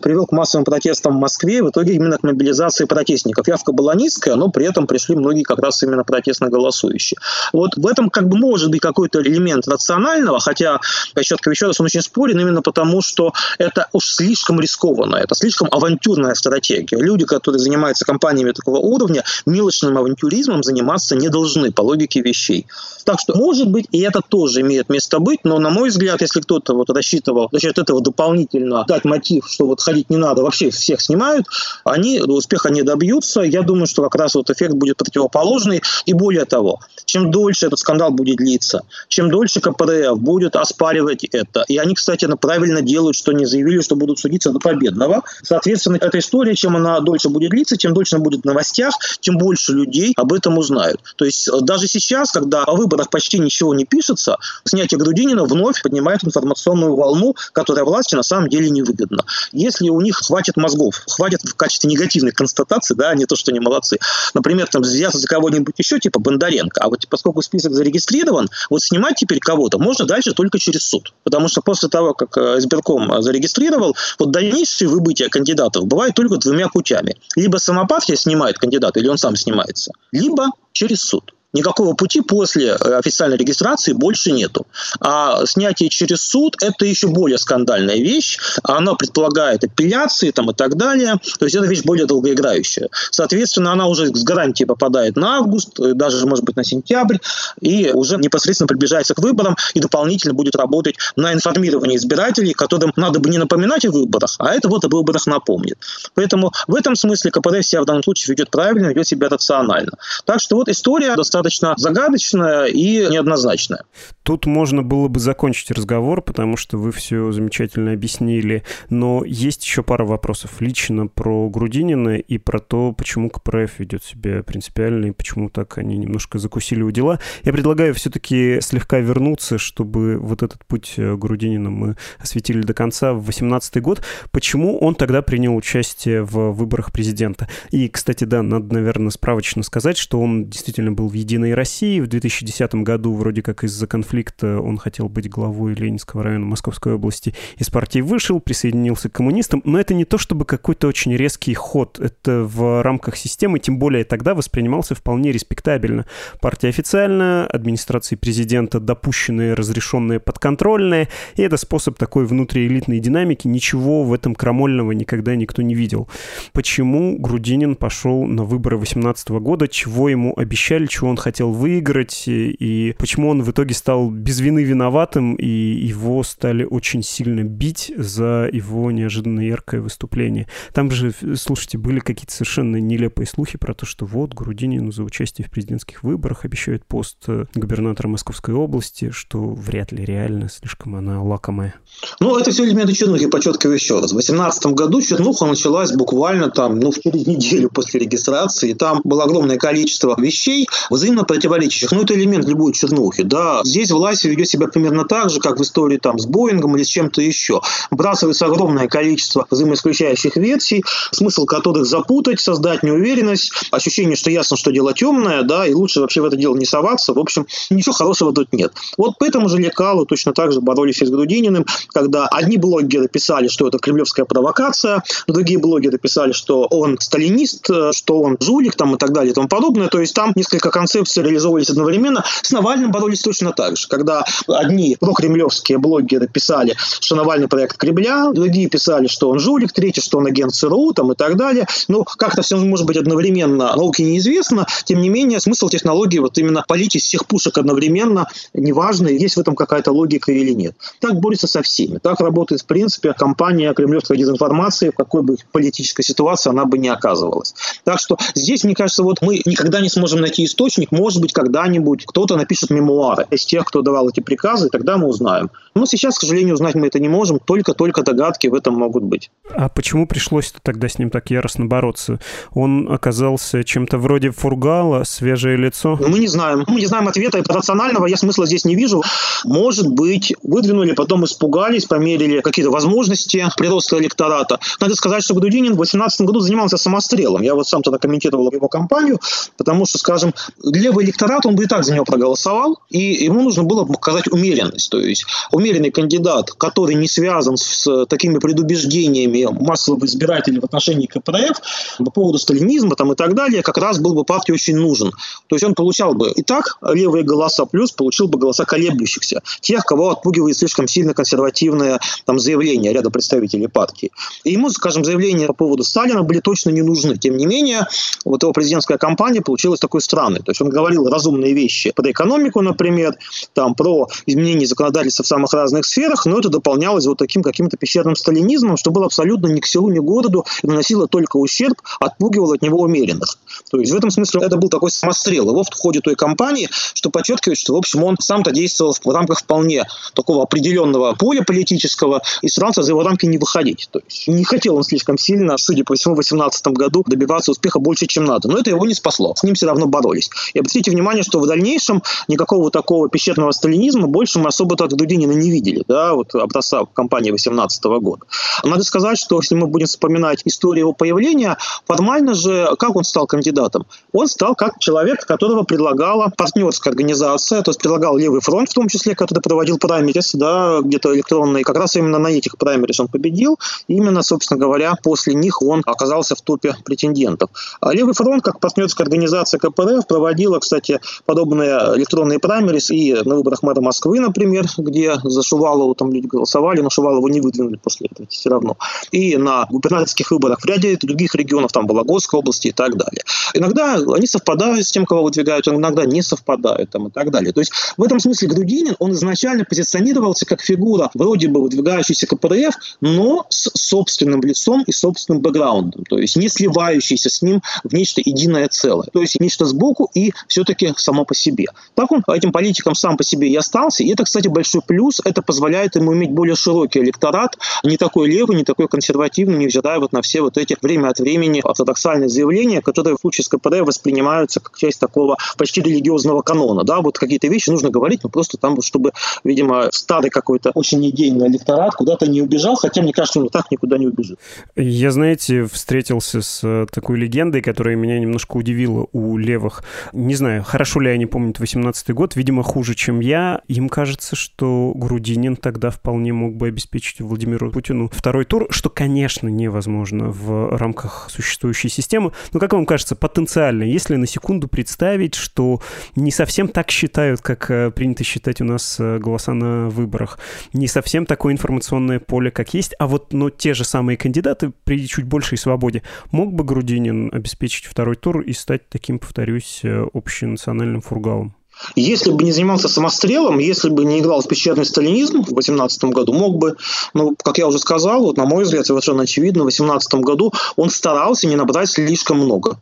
привел 0.00 0.26
к 0.26 0.32
массовым 0.32 0.64
протестам 0.64 1.16
в 1.16 1.20
Москве, 1.20 1.62
в 1.62 1.70
итоге 1.70 1.94
именно 1.94 2.18
к 2.18 2.22
мобилизации 2.22 2.84
протестников. 2.84 3.48
Явка 3.48 3.72
была 3.72 3.94
низкая, 3.94 4.36
но 4.36 4.48
при 4.48 4.66
этом 4.66 4.86
пришли 4.86 5.16
многие 5.16 5.42
как 5.42 5.58
раз 5.58 5.82
именно 5.82 6.04
протестно 6.04 6.48
голосующие. 6.48 7.18
Вот 7.52 7.76
в 7.76 7.86
этом 7.86 8.10
как 8.10 8.28
бы 8.28 8.36
может 8.36 8.70
быть 8.70 8.80
какой-то 8.80 9.22
элемент 9.22 9.66
рационального, 9.66 10.40
хотя, 10.40 10.80
еще 11.16 11.36
еще 11.50 11.66
раз, 11.66 11.80
он 11.80 11.86
очень 11.86 12.02
спорен 12.02 12.38
именно 12.38 12.62
потому, 12.62 13.02
что 13.02 13.32
это 13.58 13.88
уж 13.92 14.06
слишком 14.06 14.35
рискованно, 14.60 15.16
это 15.16 15.34
слишком 15.34 15.68
авантюрная 15.70 16.34
стратегия. 16.34 16.98
Люди, 16.98 17.24
которые 17.24 17.58
занимаются 17.58 18.04
компаниями 18.04 18.52
такого 18.52 18.78
уровня, 18.78 19.24
мелочным 19.46 19.96
авантюризмом 19.98 20.62
заниматься 20.62 21.16
не 21.16 21.28
должны 21.28 21.72
по 21.72 21.82
логике 21.82 22.20
вещей. 22.20 22.66
Так 23.04 23.20
что, 23.20 23.36
может 23.36 23.70
быть, 23.70 23.86
и 23.92 24.00
это 24.00 24.20
тоже 24.20 24.62
имеет 24.62 24.88
место 24.88 25.20
быть, 25.20 25.40
но, 25.44 25.58
на 25.58 25.70
мой 25.70 25.90
взгляд, 25.90 26.20
если 26.20 26.40
кто-то 26.40 26.74
вот 26.74 26.90
рассчитывал 26.90 27.48
за 27.52 27.60
счет 27.60 27.78
этого 27.78 28.00
дополнительно 28.00 28.84
дать 28.88 29.04
мотив, 29.04 29.46
что 29.48 29.66
вот 29.66 29.80
ходить 29.80 30.10
не 30.10 30.16
надо, 30.16 30.42
вообще 30.42 30.70
всех 30.70 31.00
снимают, 31.00 31.46
они 31.84 32.20
успеха 32.20 32.70
не 32.70 32.82
добьются. 32.82 33.42
Я 33.42 33.62
думаю, 33.62 33.86
что 33.86 34.02
как 34.02 34.16
раз 34.16 34.34
вот 34.34 34.50
эффект 34.50 34.74
будет 34.74 34.96
противоположный. 34.96 35.82
И 36.04 36.12
более 36.12 36.44
того, 36.44 36.80
чем 37.04 37.30
дольше 37.30 37.66
этот 37.66 37.78
скандал 37.78 38.10
будет 38.10 38.36
длиться, 38.36 38.82
чем 39.08 39.30
дольше 39.30 39.60
КПРФ 39.60 40.18
будет 40.18 40.56
оспаривать 40.56 41.24
это, 41.24 41.64
и 41.68 41.78
они, 41.78 41.94
кстати, 41.94 42.26
правильно 42.40 42.82
делают, 42.82 43.16
что 43.16 43.32
не 43.32 43.46
заявили, 43.46 43.80
что 43.80 43.96
будут 43.96 44.18
судиться 44.26 44.50
до 44.50 44.58
победного. 44.58 45.22
Соответственно, 45.42 45.96
эта 45.96 46.18
история, 46.18 46.54
чем 46.56 46.76
она 46.76 47.00
дольше 47.00 47.28
будет 47.28 47.50
длиться, 47.50 47.76
тем 47.76 47.94
дольше 47.94 48.16
она 48.16 48.24
будет 48.24 48.42
в 48.42 48.44
новостях, 48.44 48.94
тем 49.20 49.38
больше 49.38 49.72
людей 49.72 50.12
об 50.16 50.32
этом 50.32 50.58
узнают. 50.58 51.00
То 51.16 51.24
есть 51.24 51.48
э, 51.48 51.52
даже 51.60 51.86
сейчас, 51.86 52.32
когда 52.32 52.64
о 52.64 52.74
выборах 52.74 53.08
почти 53.10 53.38
ничего 53.38 53.74
не 53.74 53.84
пишется, 53.84 54.36
снятие 54.64 54.98
Грудинина 54.98 55.44
вновь 55.44 55.80
поднимает 55.82 56.24
информационную 56.24 56.96
волну, 56.96 57.36
которая 57.52 57.84
власти 57.84 58.16
на 58.16 58.24
самом 58.24 58.48
деле 58.48 58.68
невыгодна. 58.68 59.24
Если 59.52 59.88
у 59.88 60.00
них 60.00 60.16
хватит 60.16 60.56
мозгов, 60.56 61.02
хватит 61.08 61.42
в 61.42 61.54
качестве 61.54 61.88
негативной 61.90 62.32
констатации, 62.32 62.94
да, 62.94 63.14
не 63.14 63.26
то, 63.26 63.36
что 63.36 63.52
они 63.52 63.60
молодцы, 63.60 63.98
например, 64.34 64.66
там 64.66 64.82
взяться 64.82 65.18
за 65.18 65.28
кого-нибудь 65.28 65.74
еще, 65.78 66.00
типа 66.00 66.18
Бондаренко, 66.18 66.80
а 66.80 66.88
вот 66.88 67.06
поскольку 67.08 67.42
список 67.42 67.74
зарегистрирован, 67.74 68.48
вот 68.70 68.82
снимать 68.82 69.14
теперь 69.16 69.38
кого-то 69.38 69.78
можно 69.78 70.04
дальше 70.04 70.32
только 70.32 70.58
через 70.58 70.88
суд. 70.88 71.12
Потому 71.22 71.48
что 71.48 71.60
после 71.60 71.88
того, 71.88 72.12
как 72.14 72.36
э, 72.36 72.58
избирком 72.58 73.22
зарегистрировал, 73.22 73.96
вот 74.18 74.30
дальнейшее 74.30 74.88
выбытие 74.88 75.28
кандидатов 75.28 75.86
бывает 75.86 76.14
только 76.14 76.36
двумя 76.36 76.68
путями. 76.68 77.16
Либо 77.34 77.58
сама 77.58 77.84
партия 77.86 78.16
снимает 78.16 78.58
кандидата, 78.58 79.00
или 79.00 79.08
он 79.08 79.18
сам 79.18 79.36
снимается, 79.36 79.92
либо 80.12 80.46
через 80.72 81.02
суд. 81.02 81.32
Никакого 81.56 81.94
пути 81.94 82.20
после 82.20 82.74
официальной 82.74 83.38
регистрации 83.38 83.94
больше 83.94 84.30
нету. 84.30 84.66
А 85.00 85.46
снятие 85.46 85.88
через 85.88 86.20
суд– 86.20 86.54
это 86.60 86.84
еще 86.84 87.08
более 87.08 87.38
скандальная 87.38 87.96
вещь. 87.96 88.38
Она 88.62 88.94
предполагает 88.94 89.64
апелляции 89.64 90.30
там, 90.32 90.50
и 90.50 90.54
так 90.54 90.76
далее. 90.76 91.14
То 91.38 91.46
есть 91.46 91.56
это 91.56 91.66
вещь 91.66 91.82
более 91.82 92.04
долгоиграющая. 92.04 92.90
Соответственно, 93.10 93.72
она 93.72 93.86
уже 93.86 94.08
с 94.08 94.22
гарантией 94.22 94.66
попадает 94.66 95.16
на 95.16 95.38
август, 95.38 95.70
даже, 95.78 96.26
может 96.26 96.44
быть, 96.44 96.56
на 96.56 96.64
сентябрь, 96.64 97.16
и 97.62 97.90
уже 97.90 98.18
непосредственно 98.18 98.68
приближается 98.68 99.14
к 99.14 99.18
выборам 99.20 99.56
и 99.72 99.80
дополнительно 99.80 100.34
будет 100.34 100.56
работать 100.56 100.96
на 101.16 101.32
информирование 101.32 101.96
избирателей, 101.96 102.52
которым 102.52 102.92
надо 102.96 103.18
бы 103.18 103.30
не 103.30 103.38
напоминать 103.38 103.86
о 103.86 103.92
выборах, 103.92 104.34
а 104.38 104.52
это 104.52 104.68
вот 104.68 104.84
о 104.84 104.88
выборах 104.88 105.26
напомнит. 105.26 105.78
Поэтому 106.14 106.52
в 106.66 106.74
этом 106.74 106.96
смысле 106.96 107.30
КПРФ 107.30 107.64
себя 107.64 107.80
в 107.80 107.86
данном 107.86 108.02
случае 108.02 108.34
ведет 108.34 108.50
правильно, 108.50 108.88
ведет 108.88 109.06
себя 109.06 109.30
рационально. 109.30 109.92
Так 110.26 110.40
что 110.40 110.56
вот 110.56 110.68
история 110.68 111.16
достаточно 111.16 111.45
загадочная 111.48 112.66
и 112.66 113.06
неоднозначная. 113.08 113.84
Тут 114.22 114.46
можно 114.46 114.82
было 114.82 115.08
бы 115.08 115.20
закончить 115.20 115.70
разговор, 115.70 116.22
потому 116.22 116.56
что 116.56 116.78
вы 116.78 116.92
все 116.92 117.30
замечательно 117.32 117.92
объяснили, 117.92 118.64
но 118.90 119.24
есть 119.24 119.64
еще 119.64 119.82
пара 119.82 120.04
вопросов 120.04 120.60
лично 120.60 121.06
про 121.06 121.48
Грудинина 121.48 122.16
и 122.16 122.38
про 122.38 122.58
то, 122.58 122.92
почему 122.92 123.30
КПРФ 123.30 123.78
ведет 123.78 124.02
себя 124.02 124.42
принципиально 124.42 125.06
и 125.06 125.10
почему 125.12 125.48
так 125.48 125.78
они 125.78 125.96
немножко 125.96 126.38
закусили 126.38 126.82
у 126.82 126.90
дела. 126.90 127.20
Я 127.44 127.52
предлагаю 127.52 127.94
все-таки 127.94 128.58
слегка 128.60 128.98
вернуться, 128.98 129.58
чтобы 129.58 130.18
вот 130.18 130.42
этот 130.42 130.64
путь 130.66 130.94
э, 130.96 131.14
Грудинина 131.16 131.70
мы 131.70 131.96
осветили 132.18 132.62
до 132.62 132.74
конца 132.74 133.12
в 133.12 133.22
2018 133.22 133.82
год. 133.82 134.02
Почему 134.30 134.78
он 134.78 134.94
тогда 134.94 135.22
принял 135.22 135.54
участие 135.54 136.22
в 136.22 136.50
выборах 136.50 136.92
президента? 136.92 137.48
И, 137.70 137.88
кстати, 137.88 138.24
да, 138.24 138.42
надо, 138.42 138.74
наверное, 138.74 139.10
справочно 139.10 139.62
сказать, 139.62 139.96
что 139.96 140.20
он 140.20 140.48
действительно 140.48 140.92
был 140.92 141.08
в 141.08 141.14
«Единой 141.26 141.54
России». 141.54 141.98
В 141.98 142.06
2010 142.06 142.76
году 142.76 143.12
вроде 143.14 143.42
как 143.42 143.64
из-за 143.64 143.88
конфликта 143.88 144.60
он 144.60 144.78
хотел 144.78 145.08
быть 145.08 145.28
главой 145.28 145.74
Ленинского 145.74 146.22
района 146.22 146.46
Московской 146.46 146.94
области. 146.94 147.34
Из 147.58 147.68
партии 147.68 147.98
вышел, 147.98 148.38
присоединился 148.38 149.08
к 149.08 149.12
коммунистам. 149.12 149.60
Но 149.64 149.80
это 149.80 149.92
не 149.92 150.04
то 150.04 150.18
чтобы 150.18 150.44
какой-то 150.44 150.86
очень 150.86 151.16
резкий 151.16 151.52
ход. 151.52 151.98
Это 151.98 152.44
в 152.44 152.80
рамках 152.82 153.16
системы, 153.16 153.58
тем 153.58 153.80
более 153.80 154.04
тогда 154.04 154.36
воспринимался 154.36 154.94
вполне 154.94 155.32
респектабельно. 155.32 156.06
Партия 156.40 156.68
официально, 156.68 157.48
администрации 157.48 158.14
президента 158.14 158.78
допущенные, 158.78 159.54
разрешенные, 159.54 160.20
подконтрольные. 160.20 161.08
И 161.34 161.42
это 161.42 161.56
способ 161.56 161.98
такой 161.98 162.26
внутриэлитной 162.26 163.00
динамики. 163.00 163.48
Ничего 163.48 164.04
в 164.04 164.12
этом 164.12 164.36
крамольного 164.36 164.92
никогда 164.92 165.34
никто 165.34 165.62
не 165.62 165.74
видел. 165.74 166.08
Почему 166.52 167.18
Грудинин 167.18 167.74
пошел 167.74 168.24
на 168.26 168.44
выборы 168.44 168.76
2018 168.76 169.30
года? 169.30 169.66
Чего 169.66 170.08
ему 170.08 170.32
обещали, 170.36 170.86
чего 170.86 171.10
он 171.10 171.15
хотел 171.16 171.52
выиграть? 171.52 172.24
И 172.26 172.94
почему 172.98 173.28
он 173.28 173.42
в 173.42 173.50
итоге 173.50 173.74
стал 173.74 174.10
без 174.10 174.40
вины 174.40 174.64
виноватым, 174.64 175.34
и 175.34 175.46
его 175.46 176.22
стали 176.22 176.64
очень 176.64 177.02
сильно 177.02 177.42
бить 177.42 177.92
за 177.96 178.48
его 178.52 178.90
неожиданно 178.90 179.40
яркое 179.40 179.80
выступление? 179.80 180.48
Там 180.72 180.90
же, 180.90 181.12
слушайте, 181.36 181.78
были 181.78 182.00
какие-то 182.00 182.32
совершенно 182.32 182.76
нелепые 182.76 183.26
слухи 183.26 183.58
про 183.58 183.74
то, 183.74 183.86
что 183.86 184.06
вот 184.06 184.34
Грудинину 184.34 184.92
за 184.92 185.02
участие 185.02 185.46
в 185.46 185.50
президентских 185.50 186.02
выборах 186.02 186.44
обещают 186.44 186.84
пост 186.84 187.18
э, 187.28 187.44
губернатора 187.54 188.08
Московской 188.08 188.54
области, 188.54 189.10
что 189.10 189.40
вряд 189.40 189.92
ли 189.92 190.04
реально, 190.04 190.48
слишком 190.48 190.96
она 190.96 191.22
лакомая. 191.22 191.74
Ну, 192.20 192.36
это 192.38 192.50
все 192.50 192.64
элементы 192.64 192.92
чернухи, 192.92 193.26
подчеркиваю 193.26 193.74
еще 193.76 194.00
раз. 194.00 194.12
В 194.12 194.14
2018 194.14 194.66
году 194.66 195.00
чернуха 195.00 195.46
началась 195.46 195.92
буквально 195.92 196.50
там, 196.50 196.78
ну, 196.78 196.92
через 196.92 197.26
неделю 197.26 197.70
после 197.70 198.00
регистрации. 198.00 198.72
Там 198.72 199.00
было 199.04 199.24
огромное 199.24 199.56
количество 199.56 200.14
вещей, 200.18 200.66
взаимно 201.06 201.24
противоречащих. 201.24 201.92
Ну, 201.92 202.02
это 202.02 202.14
элемент 202.14 202.48
любой 202.48 202.72
чернухи, 202.72 203.22
да. 203.22 203.60
Здесь 203.62 203.92
власть 203.92 204.24
ведет 204.24 204.48
себя 204.48 204.66
примерно 204.66 205.04
так 205.04 205.30
же, 205.30 205.38
как 205.38 205.58
в 205.58 205.62
истории 205.62 205.98
там 205.98 206.18
с 206.18 206.26
Боингом 206.26 206.76
или 206.76 206.82
с 206.82 206.88
чем-то 206.88 207.22
еще. 207.22 207.60
Вбрасывается 207.92 208.46
огромное 208.46 208.88
количество 208.88 209.46
взаимоисключающих 209.48 210.36
версий, 210.36 210.82
смысл 211.12 211.46
которых 211.46 211.86
запутать, 211.86 212.40
создать 212.40 212.82
неуверенность, 212.82 213.52
ощущение, 213.70 214.16
что 214.16 214.30
ясно, 214.30 214.56
что 214.56 214.72
дело 214.72 214.92
темное, 214.94 215.42
да, 215.42 215.64
и 215.64 215.74
лучше 215.74 216.00
вообще 216.00 216.22
в 216.22 216.24
это 216.24 216.36
дело 216.36 216.56
не 216.56 216.66
соваться. 216.66 217.14
В 217.14 217.18
общем, 217.20 217.46
ничего 217.70 217.92
хорошего 217.92 218.32
тут 218.32 218.52
нет. 218.52 218.72
Вот 218.98 219.16
по 219.18 219.24
этому 219.24 219.48
же 219.48 219.58
лекалу 219.58 220.06
точно 220.06 220.32
так 220.32 220.50
же 220.50 220.60
боролись 220.60 221.00
и 221.02 221.06
с 221.06 221.10
Грудининым, 221.10 221.66
когда 221.92 222.26
одни 222.26 222.56
блогеры 222.56 223.06
писали, 223.06 223.46
что 223.46 223.68
это 223.68 223.78
кремлевская 223.78 224.24
провокация, 224.24 225.04
другие 225.28 225.60
блогеры 225.60 225.98
писали, 225.98 226.32
что 226.32 226.66
он 226.68 226.98
сталинист, 226.98 227.70
что 227.92 228.20
он 228.20 228.36
жулик 228.40 228.74
там, 228.74 228.96
и 228.96 228.98
так 228.98 229.12
далее 229.12 229.30
и 229.30 229.34
тому 229.34 229.46
подобное. 229.46 229.86
То 229.86 230.00
есть 230.00 230.12
там 230.14 230.32
несколько 230.34 230.70
концепций 230.70 230.95
реализовывались 231.16 231.70
одновременно. 231.70 232.24
С 232.42 232.50
Навальным 232.50 232.90
боролись 232.90 233.20
точно 233.20 233.52
так 233.52 233.76
же, 233.76 233.88
когда 233.88 234.24
одни 234.46 234.96
прокремлевские 234.98 235.78
блогеры 235.78 236.28
писали, 236.28 236.76
что 237.00 237.16
Навальный 237.16 237.48
проект 237.48 237.76
Кремля, 237.76 238.30
другие 238.32 238.68
писали, 238.68 239.06
что 239.06 239.30
он 239.30 239.38
жулик, 239.38 239.72
третьи, 239.72 240.00
что 240.00 240.18
он 240.18 240.26
агент 240.26 240.54
ЦРУ 240.54 240.92
там, 240.94 241.12
и 241.12 241.14
так 241.14 241.36
далее. 241.36 241.66
Ну, 241.88 242.04
как-то 242.04 242.42
все 242.42 242.56
может 242.56 242.86
быть 242.86 242.96
одновременно, 242.96 243.74
науке 243.76 244.04
неизвестно. 244.04 244.66
Тем 244.84 245.00
не 245.00 245.08
менее, 245.08 245.40
смысл 245.40 245.68
технологии 245.68 246.18
вот 246.18 246.38
именно 246.38 246.64
полить 246.66 246.96
из 246.96 247.02
всех 247.02 247.26
пушек 247.26 247.58
одновременно, 247.58 248.28
неважно, 248.54 249.08
есть 249.08 249.36
в 249.36 249.40
этом 249.40 249.54
какая-то 249.54 249.92
логика 249.92 250.32
или 250.32 250.52
нет. 250.52 250.74
Так 251.00 251.20
борется 251.20 251.46
со 251.46 251.62
всеми. 251.62 251.98
Так 251.98 252.20
работает, 252.20 252.62
в 252.62 252.66
принципе, 252.66 253.12
компания 253.12 253.72
кремлевской 253.74 254.16
дезинформации, 254.16 254.90
в 254.90 254.96
какой 254.96 255.22
бы 255.22 255.36
политической 255.52 256.02
ситуации 256.02 256.50
она 256.50 256.64
бы 256.64 256.78
не 256.78 256.88
оказывалась. 256.88 257.54
Так 257.84 257.98
что 257.98 258.16
здесь, 258.34 258.64
мне 258.64 258.74
кажется, 258.74 259.02
вот 259.02 259.22
мы 259.22 259.40
никогда 259.44 259.80
не 259.80 259.88
сможем 259.88 260.20
найти 260.20 260.44
источник. 260.44 260.85
Может 260.90 261.20
быть, 261.20 261.32
когда-нибудь 261.32 262.06
кто-то 262.06 262.36
напишет 262.36 262.70
мемуары 262.70 263.26
из 263.30 263.44
тех, 263.44 263.64
кто 263.64 263.82
давал 263.82 264.08
эти 264.08 264.20
приказы, 264.20 264.68
и 264.68 264.70
тогда 264.70 264.96
мы 264.96 265.06
узнаем. 265.06 265.50
Но 265.76 265.84
сейчас, 265.84 266.16
к 266.16 266.22
сожалению, 266.22 266.54
узнать 266.54 266.74
мы 266.74 266.86
это 266.86 266.98
не 266.98 267.08
можем. 267.08 267.38
Только-только 267.38 268.02
догадки 268.02 268.46
в 268.46 268.54
этом 268.54 268.74
могут 268.74 269.04
быть. 269.04 269.30
А 269.54 269.68
почему 269.68 270.06
пришлось 270.06 270.54
тогда 270.62 270.88
с 270.88 270.98
ним 270.98 271.10
так 271.10 271.30
яростно 271.30 271.66
бороться? 271.66 272.18
Он 272.54 272.90
оказался 272.90 273.62
чем-то 273.62 273.98
вроде 273.98 274.30
фургала, 274.30 275.04
свежее 275.04 275.58
лицо? 275.58 275.98
Мы 276.00 276.18
не 276.18 276.28
знаем. 276.28 276.64
Мы 276.66 276.80
не 276.80 276.86
знаем 276.86 277.08
ответа. 277.08 277.42
Рационального 277.46 278.06
я 278.06 278.16
смысла 278.16 278.46
здесь 278.46 278.64
не 278.64 278.74
вижу. 278.74 279.02
Может 279.44 279.88
быть, 279.88 280.34
выдвинули, 280.42 280.92
потом 280.92 281.26
испугались, 281.26 281.84
померили 281.84 282.40
какие-то 282.40 282.70
возможности 282.70 283.44
прироста 283.58 283.98
электората. 283.98 284.58
Надо 284.80 284.94
сказать, 284.94 285.24
что 285.24 285.34
Грудинин 285.34 285.74
в 285.74 285.76
2018 285.76 286.22
году 286.22 286.40
занимался 286.40 286.78
самострелом. 286.78 287.42
Я 287.42 287.54
вот 287.54 287.68
сам 287.68 287.82
тогда 287.82 287.98
комментировал 287.98 288.50
его 288.50 288.68
кампанию, 288.68 289.20
потому 289.58 289.84
что, 289.84 289.98
скажем, 289.98 290.32
левый 290.64 291.04
электорат, 291.04 291.44
он 291.44 291.54
бы 291.54 291.64
и 291.64 291.66
так 291.66 291.84
за 291.84 291.92
него 291.92 292.06
проголосовал, 292.06 292.80
и 292.88 293.24
ему 293.24 293.42
нужно 293.42 293.64
было 293.64 293.84
показать 293.84 294.26
умеренность. 294.32 294.90
То 294.90 295.00
есть 295.00 295.26
умеренный 295.66 295.90
кандидат, 295.90 296.52
который 296.52 296.94
не 296.94 297.08
связан 297.08 297.56
с 297.56 298.06
такими 298.06 298.38
предубеждениями 298.38 299.48
массовых 299.50 300.04
избирателей 300.04 300.60
в 300.60 300.64
отношении 300.64 301.06
КПРФ 301.06 301.60
по 301.98 302.10
поводу 302.10 302.38
сталинизма 302.38 302.94
там, 302.94 303.12
и 303.12 303.16
так 303.16 303.34
далее, 303.34 303.62
как 303.62 303.78
раз 303.78 303.98
был 303.98 304.14
бы 304.14 304.24
партии 304.24 304.52
очень 304.52 304.76
нужен. 304.76 305.10
То 305.48 305.56
есть 305.56 305.64
он 305.64 305.74
получал 305.74 306.14
бы 306.14 306.30
и 306.30 306.42
так 306.42 306.78
левые 306.82 307.24
голоса, 307.24 307.66
плюс 307.66 307.90
получил 307.92 308.28
бы 308.28 308.38
голоса 308.38 308.64
колеблющихся, 308.64 309.42
тех, 309.60 309.84
кого 309.84 310.10
отпугивает 310.10 310.56
слишком 310.56 310.86
сильно 310.88 311.14
консервативное 311.14 312.00
там, 312.24 312.38
заявление 312.38 312.92
ряда 312.92 313.10
представителей 313.10 313.66
партии. 313.66 314.10
И 314.44 314.52
ему, 314.52 314.70
скажем, 314.70 315.04
заявления 315.04 315.46
по 315.48 315.54
поводу 315.54 315.82
Сталина 315.82 316.22
были 316.22 316.40
точно 316.40 316.70
не 316.70 316.82
нужны. 316.82 317.16
Тем 317.16 317.36
не 317.36 317.46
менее, 317.46 317.86
вот 318.24 318.42
его 318.42 318.52
президентская 318.52 318.98
кампания 318.98 319.40
получилась 319.40 319.80
такой 319.80 320.00
странной. 320.00 320.40
То 320.40 320.50
есть 320.50 320.60
он 320.60 320.68
говорил 320.68 321.08
разумные 321.08 321.54
вещи 321.54 321.92
про 321.94 322.10
экономику, 322.10 322.60
например, 322.60 323.16
там, 323.54 323.74
про 323.74 324.08
изменение 324.26 324.66
законодательства 324.66 325.24
в 325.24 325.26
самых 325.26 325.50
разных 325.56 325.86
сферах, 325.86 326.26
но 326.26 326.38
это 326.38 326.48
дополнялось 326.48 327.06
вот 327.06 327.18
таким 327.18 327.42
каким-то 327.42 327.76
пещерным 327.76 328.16
сталинизмом, 328.16 328.76
что 328.76 328.90
было 328.90 329.06
абсолютно 329.06 329.48
ни 329.48 329.60
к 329.60 329.66
селу, 329.66 329.90
ни 329.90 329.98
к 329.98 330.02
городу, 330.02 330.44
и 330.62 330.66
наносило 330.66 331.08
только 331.08 331.36
ущерб, 331.36 331.80
отпугивало 332.00 332.54
от 332.54 332.62
него 332.62 332.80
умеренных. 332.80 333.38
То 333.70 333.80
есть 333.80 333.92
в 333.92 333.96
этом 333.96 334.10
смысле 334.10 334.42
это 334.42 334.56
был 334.56 334.68
такой 334.68 334.90
самострел 334.90 335.48
его 335.48 335.62
в 335.62 335.74
ходе 335.74 336.00
той 336.00 336.14
кампании, 336.14 336.68
что 336.94 337.10
подчеркивает, 337.10 337.58
что, 337.58 337.74
в 337.74 337.76
общем, 337.76 338.04
он 338.04 338.16
сам-то 338.20 338.50
действовал 338.52 338.94
в 339.02 339.08
рамках 339.10 339.40
вполне 339.40 339.86
такого 340.14 340.42
определенного 340.42 341.14
поля 341.14 341.42
политического 341.42 342.22
и 342.42 342.48
старался 342.48 342.82
за 342.82 342.92
его 342.92 343.02
рамки 343.02 343.26
не 343.26 343.38
выходить. 343.38 343.88
То 343.90 344.00
есть 344.06 344.28
не 344.28 344.44
хотел 344.44 344.76
он 344.76 344.82
слишком 344.82 345.18
сильно, 345.18 345.56
судя 345.58 345.84
по 345.84 345.94
всему, 345.94 346.14
в 346.14 346.18
2018 346.18 346.66
году 346.68 347.04
добиваться 347.06 347.50
успеха 347.50 347.78
больше, 347.78 348.06
чем 348.06 348.24
надо. 348.24 348.48
Но 348.48 348.58
это 348.58 348.70
его 348.70 348.86
не 348.86 348.94
спасло. 348.94 349.34
С 349.34 349.42
ним 349.42 349.54
все 349.54 349.66
равно 349.66 349.86
боролись. 349.86 350.30
И 350.54 350.58
обратите 350.58 350.90
внимание, 350.90 351.22
что 351.22 351.40
в 351.40 351.46
дальнейшем 351.46 352.02
никакого 352.28 352.70
такого 352.70 353.08
пещерного 353.08 353.52
сталинизма 353.52 354.06
больше 354.06 354.38
мы 354.38 354.48
особо 354.48 354.76
от 354.82 354.90
Дудинина 354.90 355.32
не 355.32 355.45
видели, 355.50 355.82
да, 355.86 356.14
вот 356.14 356.34
образца 356.34 356.84
кампании 356.94 357.30
2018 357.30 357.84
года. 357.84 358.24
Надо 358.64 358.84
сказать, 358.84 359.18
что 359.18 359.40
если 359.40 359.54
мы 359.54 359.66
будем 359.66 359.86
вспоминать 359.86 360.42
историю 360.44 360.84
его 360.84 360.92
появления, 360.92 361.58
формально 361.86 362.34
же, 362.34 362.74
как 362.78 362.96
он 362.96 363.04
стал 363.04 363.26
кандидатом? 363.26 363.86
Он 364.12 364.28
стал 364.28 364.54
как 364.54 364.78
человек, 364.78 365.26
которого 365.26 365.64
предлагала 365.64 366.32
партнерская 366.36 366.92
организация, 366.92 367.62
то 367.62 367.70
есть 367.70 367.80
предлагал 367.80 368.16
Левый 368.16 368.40
фронт, 368.40 368.70
в 368.70 368.74
том 368.74 368.88
числе, 368.88 369.14
который 369.14 369.40
проводил 369.40 369.78
праймерис, 369.78 370.32
да, 370.34 370.80
где-то 370.80 371.14
электронные, 371.14 371.64
как 371.64 371.76
раз 371.76 371.96
именно 371.96 372.18
на 372.18 372.28
этих 372.28 372.56
праймерис 372.56 373.00
он 373.00 373.08
победил, 373.08 373.58
именно, 373.88 374.22
собственно 374.22 374.58
говоря, 374.60 374.94
после 375.02 375.34
них 375.34 375.60
он 375.60 375.82
оказался 375.84 376.34
в 376.34 376.40
топе 376.40 376.76
претендентов. 376.84 377.50
А 377.80 377.92
Левый 377.92 378.14
фронт, 378.14 378.42
как 378.42 378.60
партнерская 378.60 379.04
организация 379.04 379.58
КПРФ, 379.58 380.06
проводил 380.06 380.36
проходила, 380.36 380.58
кстати, 380.58 381.00
подобные 381.24 381.96
электронные 381.96 382.38
праймерис 382.38 382.90
и 382.90 383.14
на 383.24 383.36
выборах 383.36 383.62
мэра 383.62 383.80
Москвы, 383.80 384.20
например, 384.20 384.66
где 384.76 385.16
за 385.30 385.42
Шувалову 385.42 385.94
там 385.94 386.12
люди 386.12 386.26
голосовали, 386.26 386.80
но 386.80 386.90
Шувалову 386.90 387.28
не 387.28 387.40
выдвинули 387.40 387.76
после 387.76 388.08
этого 388.10 388.28
все 388.28 388.50
равно. 388.50 388.76
И 389.10 389.36
на 389.36 389.66
губернаторских 389.70 390.30
выборах 390.30 390.60
в 390.60 390.64
ряде 390.66 390.96
других 390.96 391.34
регионов, 391.34 391.72
там 391.72 391.86
Вологодской 391.86 392.38
области 392.38 392.68
и 392.68 392.72
так 392.72 392.96
далее. 392.96 393.22
Иногда 393.54 393.94
они 393.94 394.26
совпадают 394.26 394.86
с 394.86 394.90
тем, 394.90 395.06
кого 395.06 395.24
выдвигают, 395.24 395.68
иногда 395.68 396.04
не 396.04 396.22
совпадают 396.22 396.90
там, 396.90 397.08
и 397.08 397.10
так 397.10 397.30
далее. 397.30 397.52
То 397.52 397.60
есть 397.60 397.72
в 397.96 398.02
этом 398.02 398.20
смысле 398.20 398.48
Грудинин, 398.48 398.96
он 398.98 399.12
изначально 399.12 399.64
позиционировался 399.64 400.46
как 400.46 400.60
фигура, 400.60 401.10
вроде 401.14 401.48
бы 401.48 401.60
выдвигающийся 401.62 402.26
КПРФ, 402.26 402.74
но 403.00 403.46
с 403.48 403.70
собственным 403.74 404.40
лицом 404.42 404.82
и 404.86 404.92
собственным 404.92 405.42
бэкграундом, 405.42 406.04
то 406.04 406.18
есть 406.18 406.36
не 406.36 406.48
сливающийся 406.48 407.30
с 407.30 407.42
ним 407.42 407.62
в 407.84 407.92
нечто 407.92 408.20
единое 408.24 408.68
целое. 408.68 409.08
То 409.12 409.20
есть 409.20 409.38
нечто 409.40 409.64
сбоку 409.64 410.10
и 410.14 410.32
все-таки 410.48 410.92
само 410.96 411.24
по 411.24 411.34
себе. 411.34 411.66
Так 411.94 412.12
он 412.12 412.22
этим 412.28 412.52
политиком 412.52 412.94
сам 412.94 413.16
по 413.16 413.24
себе 413.24 413.48
и 413.48 413.56
остался. 413.56 414.02
И 414.02 414.12
это, 414.12 414.24
кстати, 414.24 414.48
большой 414.48 414.82
плюс. 414.82 415.15
Это 415.24 415.42
позволяет 415.42 415.96
ему 415.96 416.14
иметь 416.14 416.30
более 416.30 416.56
широкий 416.56 417.00
электорат, 417.00 417.58
не 417.84 417.96
такой 417.96 418.28
левый, 418.28 418.56
не 418.56 418.64
такой 418.64 418.88
консервативный, 418.88 419.58
невзирая 419.58 419.98
вот 419.98 420.12
на 420.12 420.22
все 420.22 420.42
вот 420.42 420.58
эти 420.58 420.76
время 420.80 421.08
от 421.08 421.18
времени 421.18 421.60
ортодоксальные 421.62 422.28
заявления, 422.28 422.80
которые 422.80 423.16
в 423.16 423.20
случае 423.20 423.44
с 423.44 423.48
КПД 423.48 423.80
воспринимаются 423.80 424.60
как 424.60 424.76
часть 424.76 425.00
такого 425.00 425.36
почти 425.56 425.80
религиозного 425.80 426.42
канона. 426.42 426.84
Да, 426.84 427.00
вот 427.00 427.18
какие-то 427.18 427.48
вещи 427.48 427.70
нужно 427.70 427.90
говорить, 427.90 428.22
но 428.22 428.30
просто 428.30 428.56
там, 428.56 428.80
чтобы, 428.82 429.12
видимо, 429.44 429.88
старый 429.92 430.30
какой-то 430.30 430.70
очень 430.70 431.08
идейный 431.08 431.48
электорат 431.48 431.94
куда-то 431.94 432.26
не 432.26 432.42
убежал, 432.42 432.76
хотя 432.76 433.02
мне 433.02 433.12
кажется, 433.12 433.40
он 433.40 433.48
так 433.48 433.70
никуда 433.70 433.98
не 433.98 434.06
убежит. 434.06 434.38
Я, 434.76 435.10
знаете, 435.10 435.64
встретился 435.64 436.42
с 436.42 436.60
э, 436.62 436.86
такой 436.90 437.18
легендой, 437.18 437.62
которая 437.62 437.96
меня 437.96 438.18
немножко 438.18 438.56
удивила 438.56 439.06
у 439.12 439.36
левых. 439.36 439.82
Не 440.12 440.34
знаю, 440.34 440.64
хорошо 440.64 441.00
ли 441.00 441.10
они 441.10 441.26
помнят 441.26 441.58
18 441.58 442.10
год, 442.10 442.36
видимо, 442.36 442.62
хуже, 442.62 442.94
чем 442.94 443.20
я. 443.20 443.60
Им 443.68 443.88
кажется, 443.88 444.36
что 444.36 444.92
Грудинин 445.06 445.54
тогда 445.54 445.90
вполне 445.90 446.32
мог 446.32 446.56
бы 446.56 446.66
обеспечить 446.66 447.20
Владимиру 447.20 447.70
Путину 447.70 448.10
второй 448.12 448.44
тур, 448.44 448.66
что, 448.70 448.90
конечно, 448.90 449.46
невозможно 449.46 450.30
в 450.30 450.76
рамках 450.76 451.28
существующей 451.30 451.88
системы. 451.88 452.32
Но, 452.52 452.58
как 452.58 452.72
вам 452.72 452.86
кажется, 452.86 453.14
потенциально, 453.14 453.84
если 453.84 454.16
на 454.16 454.26
секунду 454.26 454.66
представить, 454.66 455.36
что 455.36 455.80
не 456.16 456.32
совсем 456.32 456.66
так 456.66 456.90
считают, 456.90 457.40
как 457.40 457.70
э, 457.70 457.92
принято 457.92 458.24
считать 458.24 458.60
у 458.60 458.64
нас 458.64 458.96
э, 458.98 459.18
голоса 459.18 459.54
на 459.54 459.90
выборах, 459.90 460.40
не 460.72 460.88
совсем 460.88 461.24
такое 461.24 461.52
информационное 461.52 462.18
поле, 462.18 462.50
как 462.50 462.74
есть, 462.74 462.96
а 462.98 463.06
вот 463.06 463.32
но 463.32 463.48
те 463.48 463.74
же 463.74 463.84
самые 463.84 464.16
кандидаты 464.16 464.72
при 464.82 465.06
чуть 465.06 465.26
большей 465.26 465.56
свободе, 465.56 466.02
мог 466.32 466.52
бы 466.52 466.64
Грудинин 466.64 467.30
обеспечить 467.32 467.84
второй 467.84 468.16
тур 468.16 468.40
и 468.40 468.52
стать 468.52 468.88
таким, 468.88 469.20
повторюсь, 469.20 469.82
э, 469.84 470.04
общенациональным 470.12 471.00
фургалом? 471.00 471.54
Если 471.94 472.30
бы 472.30 472.42
не 472.44 472.52
занимался 472.52 472.88
самострелом, 472.88 473.58
если 473.58 473.90
бы 473.90 474.04
не 474.04 474.20
играл 474.20 474.40
в 474.40 474.48
пещерный 474.48 474.84
сталинизм 474.84 475.42
в 475.42 475.46
2018 475.46 476.04
году, 476.04 476.32
мог 476.32 476.58
бы, 476.58 476.76
ну, 477.14 477.36
как 477.42 477.58
я 477.58 477.66
уже 477.66 477.78
сказал, 477.78 478.22
вот 478.22 478.36
на 478.36 478.44
мой 478.44 478.64
взгляд, 478.64 478.86
совершенно 478.86 479.22
очевидно, 479.22 479.62
в 479.62 479.66
2018 479.66 480.14
году 480.16 480.52
он 480.76 480.90
старался 480.90 481.46
не 481.46 481.56
набрать 481.56 481.90
слишком 481.90 482.38
много. 482.38 482.78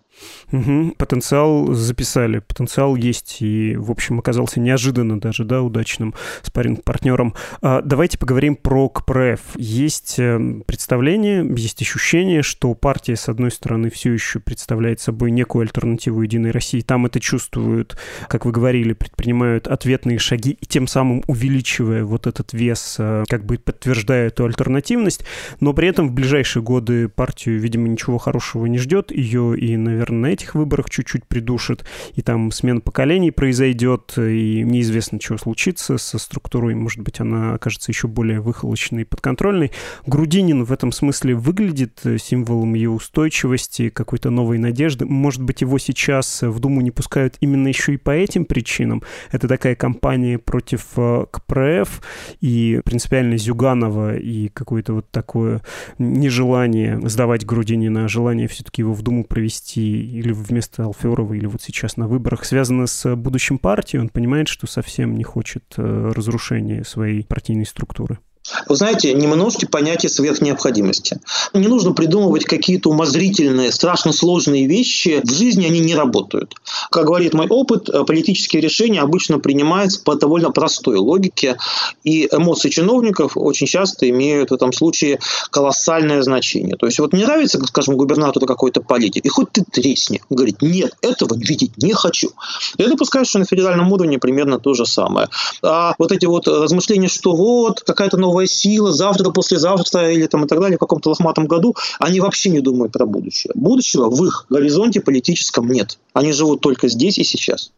Угу. 0.52 0.94
Потенциал 0.98 1.72
записали, 1.72 2.38
потенциал 2.38 2.96
есть 2.96 3.38
и, 3.40 3.76
в 3.76 3.90
общем, 3.90 4.18
оказался 4.18 4.60
неожиданно 4.60 5.20
даже, 5.20 5.44
да, 5.44 5.62
удачным 5.62 6.14
спарринг-партнером. 6.42 7.34
А, 7.60 7.82
давайте 7.82 8.18
поговорим 8.18 8.56
про 8.56 8.88
КПРФ. 8.88 9.40
Есть 9.56 10.18
э, 10.18 10.38
представление, 10.66 11.44
есть 11.56 11.82
ощущение, 11.82 12.42
что 12.42 12.74
партия, 12.74 13.16
с 13.16 13.28
одной 13.28 13.50
стороны, 13.50 13.90
все 13.90 14.12
еще 14.12 14.38
представляет 14.38 15.00
собой 15.00 15.30
некую 15.30 15.62
альтернативу 15.62 16.22
Единой 16.22 16.50
России. 16.50 16.80
Там 16.80 17.06
это 17.06 17.20
чувствуют, 17.20 17.96
как 18.28 18.44
вы 18.44 18.52
говорили, 18.52 18.83
предпринимают 18.92 19.66
ответные 19.66 20.18
шаги 20.18 20.56
и 20.60 20.66
тем 20.66 20.86
самым 20.86 21.22
увеличивая 21.26 22.04
вот 22.04 22.26
этот 22.26 22.52
вес, 22.52 22.96
э, 22.98 23.24
как 23.28 23.44
бы 23.44 23.58
подтверждая 23.58 24.28
эту 24.28 24.44
альтернативность. 24.44 25.24
Но 25.60 25.72
при 25.72 25.88
этом 25.88 26.08
в 26.08 26.12
ближайшие 26.12 26.62
годы 26.62 27.08
партию, 27.08 27.58
видимо, 27.58 27.88
ничего 27.88 28.18
хорошего 28.18 28.66
не 28.66 28.78
ждет. 28.78 29.10
Ее 29.10 29.56
и, 29.58 29.76
наверное, 29.76 30.32
этих 30.32 30.54
выборах 30.54 30.90
чуть-чуть 30.90 31.26
придушит, 31.26 31.84
и 32.14 32.22
там 32.22 32.50
смена 32.50 32.80
поколений 32.80 33.30
произойдет, 33.30 34.14
и 34.16 34.62
неизвестно, 34.64 35.18
что 35.20 35.38
случится 35.38 35.98
со 35.98 36.18
структурой, 36.18 36.74
может 36.74 37.00
быть, 37.00 37.20
она 37.20 37.54
окажется 37.54 37.90
еще 37.90 38.08
более 38.08 38.40
выхолощенной 38.40 39.02
и 39.02 39.04
подконтрольной. 39.04 39.72
Грудинин 40.06 40.64
в 40.64 40.72
этом 40.72 40.92
смысле 40.92 41.34
выглядит 41.34 42.00
символом 42.18 42.74
ее 42.74 42.90
устойчивости, 42.90 43.88
какой-то 43.88 44.30
новой 44.30 44.58
надежды. 44.58 45.06
Может 45.06 45.42
быть, 45.42 45.60
его 45.60 45.78
сейчас 45.78 46.42
в 46.42 46.60
Думу 46.60 46.80
не 46.80 46.90
пускают 46.90 47.36
именно 47.40 47.68
еще 47.68 47.94
и 47.94 47.96
по 47.96 48.10
этим 48.10 48.44
причинам. 48.44 48.73
Это 49.30 49.48
такая 49.48 49.74
кампания 49.74 50.38
против 50.38 50.86
э, 50.96 51.26
КПРФ 51.30 52.02
и 52.40 52.80
принципиально 52.84 53.36
Зюганова 53.36 54.16
и 54.16 54.48
какое-то 54.48 54.94
вот 54.94 55.10
такое 55.10 55.62
нежелание 55.98 57.00
сдавать 57.08 57.44
Грудинина, 57.44 58.04
а 58.04 58.08
желание 58.08 58.48
все-таки 58.48 58.82
его 58.82 58.92
в 58.92 59.02
Думу 59.02 59.24
провести 59.24 60.18
или 60.18 60.32
вместо 60.32 60.84
Алферова, 60.84 61.34
или 61.34 61.46
вот 61.46 61.62
сейчас 61.62 61.96
на 61.96 62.08
выборах, 62.08 62.44
связано 62.44 62.86
с 62.86 63.14
будущим 63.16 63.58
партии, 63.58 63.96
он 63.96 64.08
понимает, 64.08 64.48
что 64.48 64.66
совсем 64.66 65.14
не 65.14 65.24
хочет 65.24 65.64
э, 65.76 66.12
разрушения 66.14 66.84
своей 66.84 67.24
партийной 67.24 67.66
структуры. 67.66 68.18
Вы 68.68 68.76
знаете, 68.76 69.14
не 69.14 69.26
множьте 69.26 69.66
понятие 69.66 70.10
сверхнеобходимости. 70.10 71.18
Не 71.54 71.66
нужно 71.66 71.92
придумывать 71.92 72.44
какие-то 72.44 72.90
умозрительные, 72.90 73.72
страшно 73.72 74.12
сложные 74.12 74.66
вещи. 74.66 75.22
В 75.24 75.32
жизни 75.32 75.64
они 75.64 75.80
не 75.80 75.94
работают. 75.94 76.54
Как 76.90 77.06
говорит 77.06 77.32
мой 77.32 77.46
опыт, 77.48 77.88
э, 77.88 78.04
политические 78.04 78.60
решения 78.60 79.00
обычно 79.00 79.38
принимаются 79.38 80.02
по 80.02 80.14
довольно 80.14 80.50
простой 80.50 80.96
логике, 80.96 81.56
и 82.04 82.28
эмоции 82.30 82.68
чиновников 82.68 83.32
очень 83.36 83.66
часто 83.66 84.08
имеют 84.10 84.50
в 84.50 84.54
этом 84.54 84.72
случае 84.72 85.20
колоссальное 85.50 86.22
значение. 86.22 86.76
То 86.76 86.86
есть 86.86 86.98
вот 86.98 87.14
мне 87.14 87.24
нравится, 87.24 87.58
скажем, 87.66 87.96
губернатору 87.96 88.46
какой-то 88.46 88.82
политик, 88.82 89.24
и 89.24 89.28
хоть 89.28 89.52
ты 89.52 89.64
тресни, 89.64 90.20
говорит, 90.28 90.60
нет, 90.60 90.92
этого 91.00 91.34
видеть 91.34 91.78
не 91.78 91.94
хочу. 91.94 92.32
Я 92.76 92.88
допускаю, 92.88 93.24
что 93.24 93.38
на 93.38 93.46
федеральном 93.46 93.90
уровне 93.90 94.18
примерно 94.18 94.58
то 94.58 94.74
же 94.74 94.84
самое. 94.84 95.28
А 95.62 95.94
вот 95.98 96.12
эти 96.12 96.26
вот 96.26 96.46
размышления, 96.46 97.08
что 97.08 97.34
вот 97.34 97.80
какая-то 97.80 98.18
новая 98.18 98.33
новая 98.34 98.46
сила, 98.46 98.92
завтра, 98.92 99.30
послезавтра 99.30 100.10
или 100.10 100.26
там 100.26 100.44
и 100.44 100.48
так 100.48 100.60
далее, 100.60 100.76
в 100.76 100.80
каком-то 100.80 101.10
лохматом 101.10 101.46
году, 101.46 101.76
они 102.00 102.20
вообще 102.20 102.50
не 102.50 102.60
думают 102.60 102.92
про 102.92 103.06
будущее. 103.06 103.52
Будущего 103.54 104.10
в 104.10 104.24
их 104.24 104.46
горизонте 104.50 105.00
политическом 105.00 105.68
нет. 105.68 105.98
Они 106.14 106.32
живут 106.32 106.60
только 106.60 106.88
здесь 106.88 107.18
и 107.18 107.24
сейчас. 107.24 107.70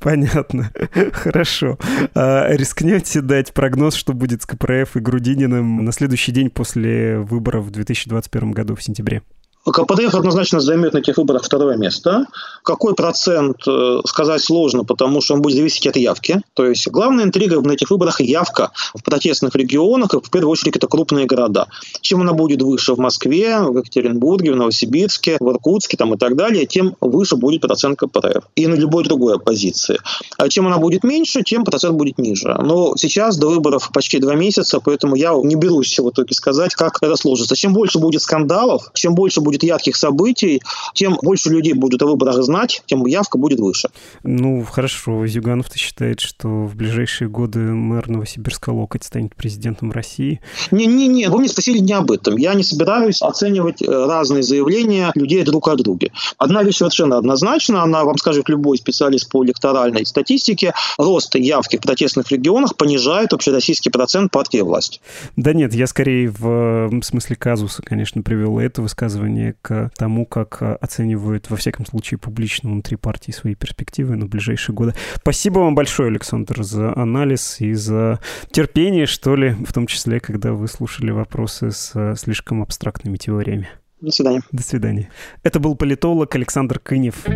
Понятно. 0.00 0.72
Хорошо. 1.12 1.78
А, 2.14 2.48
рискнете 2.50 3.20
дать 3.20 3.52
прогноз, 3.52 3.94
что 3.94 4.12
будет 4.12 4.42
с 4.42 4.46
КПРФ 4.46 4.96
и 4.96 5.00
Грудининым 5.00 5.84
на 5.84 5.92
следующий 5.92 6.32
день 6.32 6.50
после 6.50 7.18
выборов 7.18 7.66
в 7.66 7.70
2021 7.70 8.50
году 8.52 8.74
в 8.74 8.82
сентябре? 8.82 9.22
КПДФ 9.66 10.14
однозначно 10.14 10.60
займет 10.60 10.94
на 10.94 10.98
этих 10.98 11.18
выборах 11.18 11.44
второе 11.44 11.76
место. 11.76 12.26
Какой 12.62 12.94
процент, 12.94 13.58
э, 13.68 14.00
сказать 14.06 14.42
сложно, 14.42 14.84
потому 14.84 15.20
что 15.20 15.34
он 15.34 15.42
будет 15.42 15.56
зависеть 15.56 15.86
от 15.86 15.96
явки. 15.96 16.40
То 16.54 16.64
есть 16.64 16.88
главная 16.88 17.24
интрига 17.24 17.60
на 17.60 17.72
этих 17.72 17.90
выборах– 17.90 18.20
явка 18.22 18.70
в 18.94 19.04
протестных 19.04 19.54
регионах, 19.54 20.14
и 20.14 20.20
в 20.20 20.30
первую 20.30 20.52
очередь 20.52 20.76
это 20.76 20.86
крупные 20.86 21.26
города. 21.26 21.66
Чем 22.00 22.22
она 22.22 22.32
будет 22.32 22.62
выше 22.62 22.94
в 22.94 22.98
Москве, 22.98 23.60
в 23.60 23.76
Екатеринбурге, 23.76 24.52
в 24.52 24.56
Новосибирске, 24.56 25.36
в 25.40 25.50
Иркутске 25.50 25.98
там, 25.98 26.14
и 26.14 26.16
так 26.16 26.36
далее, 26.36 26.64
тем 26.64 26.96
выше 27.00 27.36
будет 27.36 27.60
процент 27.60 27.98
КПРФ. 27.98 28.44
И 28.56 28.66
на 28.66 28.74
любой 28.74 29.04
другой 29.04 29.34
оппозиции. 29.34 29.98
А 30.38 30.48
чем 30.48 30.68
она 30.68 30.78
будет 30.78 31.04
меньше, 31.04 31.42
тем 31.42 31.64
процент 31.64 31.96
будет 31.96 32.16
ниже. 32.16 32.56
Но 32.62 32.94
сейчас 32.96 33.36
до 33.36 33.48
выборов 33.48 33.90
почти 33.92 34.18
два 34.18 34.34
месяца, 34.36 34.80
поэтому 34.80 35.16
я 35.16 35.34
не 35.42 35.56
берусь 35.56 35.98
в 35.98 36.08
итоге 36.08 36.34
сказать, 36.34 36.74
как 36.74 36.98
это 37.02 37.16
сложится. 37.16 37.56
Чем 37.56 37.74
больше 37.74 37.98
будет 37.98 38.22
скандалов, 38.22 38.90
чем 38.94 39.14
больше 39.14 39.42
будет 39.42 39.49
будет 39.50 39.64
ярких 39.64 39.96
событий, 39.96 40.62
тем 40.94 41.18
больше 41.22 41.50
людей 41.50 41.72
будут 41.72 42.00
о 42.02 42.06
выборах 42.06 42.40
знать, 42.44 42.82
тем 42.86 43.04
явка 43.06 43.36
будет 43.36 43.58
выше. 43.58 43.88
Ну, 44.22 44.64
хорошо. 44.64 45.26
Зюганов-то 45.26 45.76
считает, 45.76 46.20
что 46.20 46.46
в 46.48 46.76
ближайшие 46.76 47.28
годы 47.28 47.58
мэр 47.58 48.08
Новосибирска 48.08 48.70
Локоть 48.70 49.02
станет 49.02 49.34
президентом 49.34 49.90
России. 49.90 50.40
Не-не-не, 50.70 51.28
вы 51.28 51.40
мне 51.40 51.48
спросили 51.48 51.78
не 51.78 51.92
об 51.94 52.12
этом. 52.12 52.36
Я 52.36 52.54
не 52.54 52.62
собираюсь 52.62 53.22
оценивать 53.22 53.82
э, 53.82 53.86
разные 53.86 54.44
заявления 54.44 55.10
людей 55.16 55.42
друг 55.42 55.66
о 55.66 55.74
друге. 55.74 56.12
Одна 56.38 56.62
вещь 56.62 56.76
совершенно 56.76 57.18
однозначна, 57.18 57.82
она 57.82 58.04
вам 58.04 58.18
скажет 58.18 58.48
любой 58.48 58.78
специалист 58.78 59.28
по 59.28 59.44
электоральной 59.44 60.06
статистике, 60.06 60.74
рост 60.96 61.34
явки 61.34 61.76
в 61.76 61.80
протестных 61.80 62.30
регионах 62.30 62.76
понижает 62.76 63.32
общероссийский 63.32 63.90
процент 63.90 64.30
партии 64.30 64.60
власти. 64.60 65.00
Да 65.36 65.52
нет, 65.52 65.74
я 65.74 65.88
скорее 65.88 66.30
в 66.30 67.02
смысле 67.02 67.34
казуса, 67.34 67.82
конечно, 67.82 68.22
привел 68.22 68.60
это 68.60 68.82
высказывание 68.82 69.39
к 69.62 69.90
тому, 69.96 70.26
как 70.26 70.58
э, 70.60 70.74
оценивают, 70.80 71.50
во 71.50 71.56
всяком 71.56 71.86
случае, 71.86 72.18
публично 72.18 72.70
внутри 72.70 72.96
партии 72.96 73.32
свои 73.32 73.54
перспективы 73.54 74.16
на 74.16 74.26
ближайшие 74.26 74.74
годы. 74.74 74.94
Спасибо 75.16 75.60
вам 75.60 75.74
большое, 75.74 76.08
Александр, 76.08 76.62
за 76.62 76.96
анализ 76.96 77.60
и 77.60 77.72
за 77.72 78.20
терпение, 78.50 79.06
что 79.06 79.36
ли, 79.36 79.50
в 79.50 79.72
том 79.72 79.86
числе, 79.86 80.20
когда 80.20 80.52
вы 80.52 80.68
слушали 80.68 81.10
вопросы 81.10 81.70
с 81.70 81.92
э, 81.94 82.14
слишком 82.16 82.62
абстрактными 82.62 83.16
теориями. 83.16 83.68
До 84.00 84.10
свидания. 84.10 84.42
До 84.50 84.62
свидания. 84.62 85.10
Это 85.42 85.60
был 85.60 85.76
политолог 85.76 86.34
Александр 86.34 86.78
Кынев. 86.78 87.26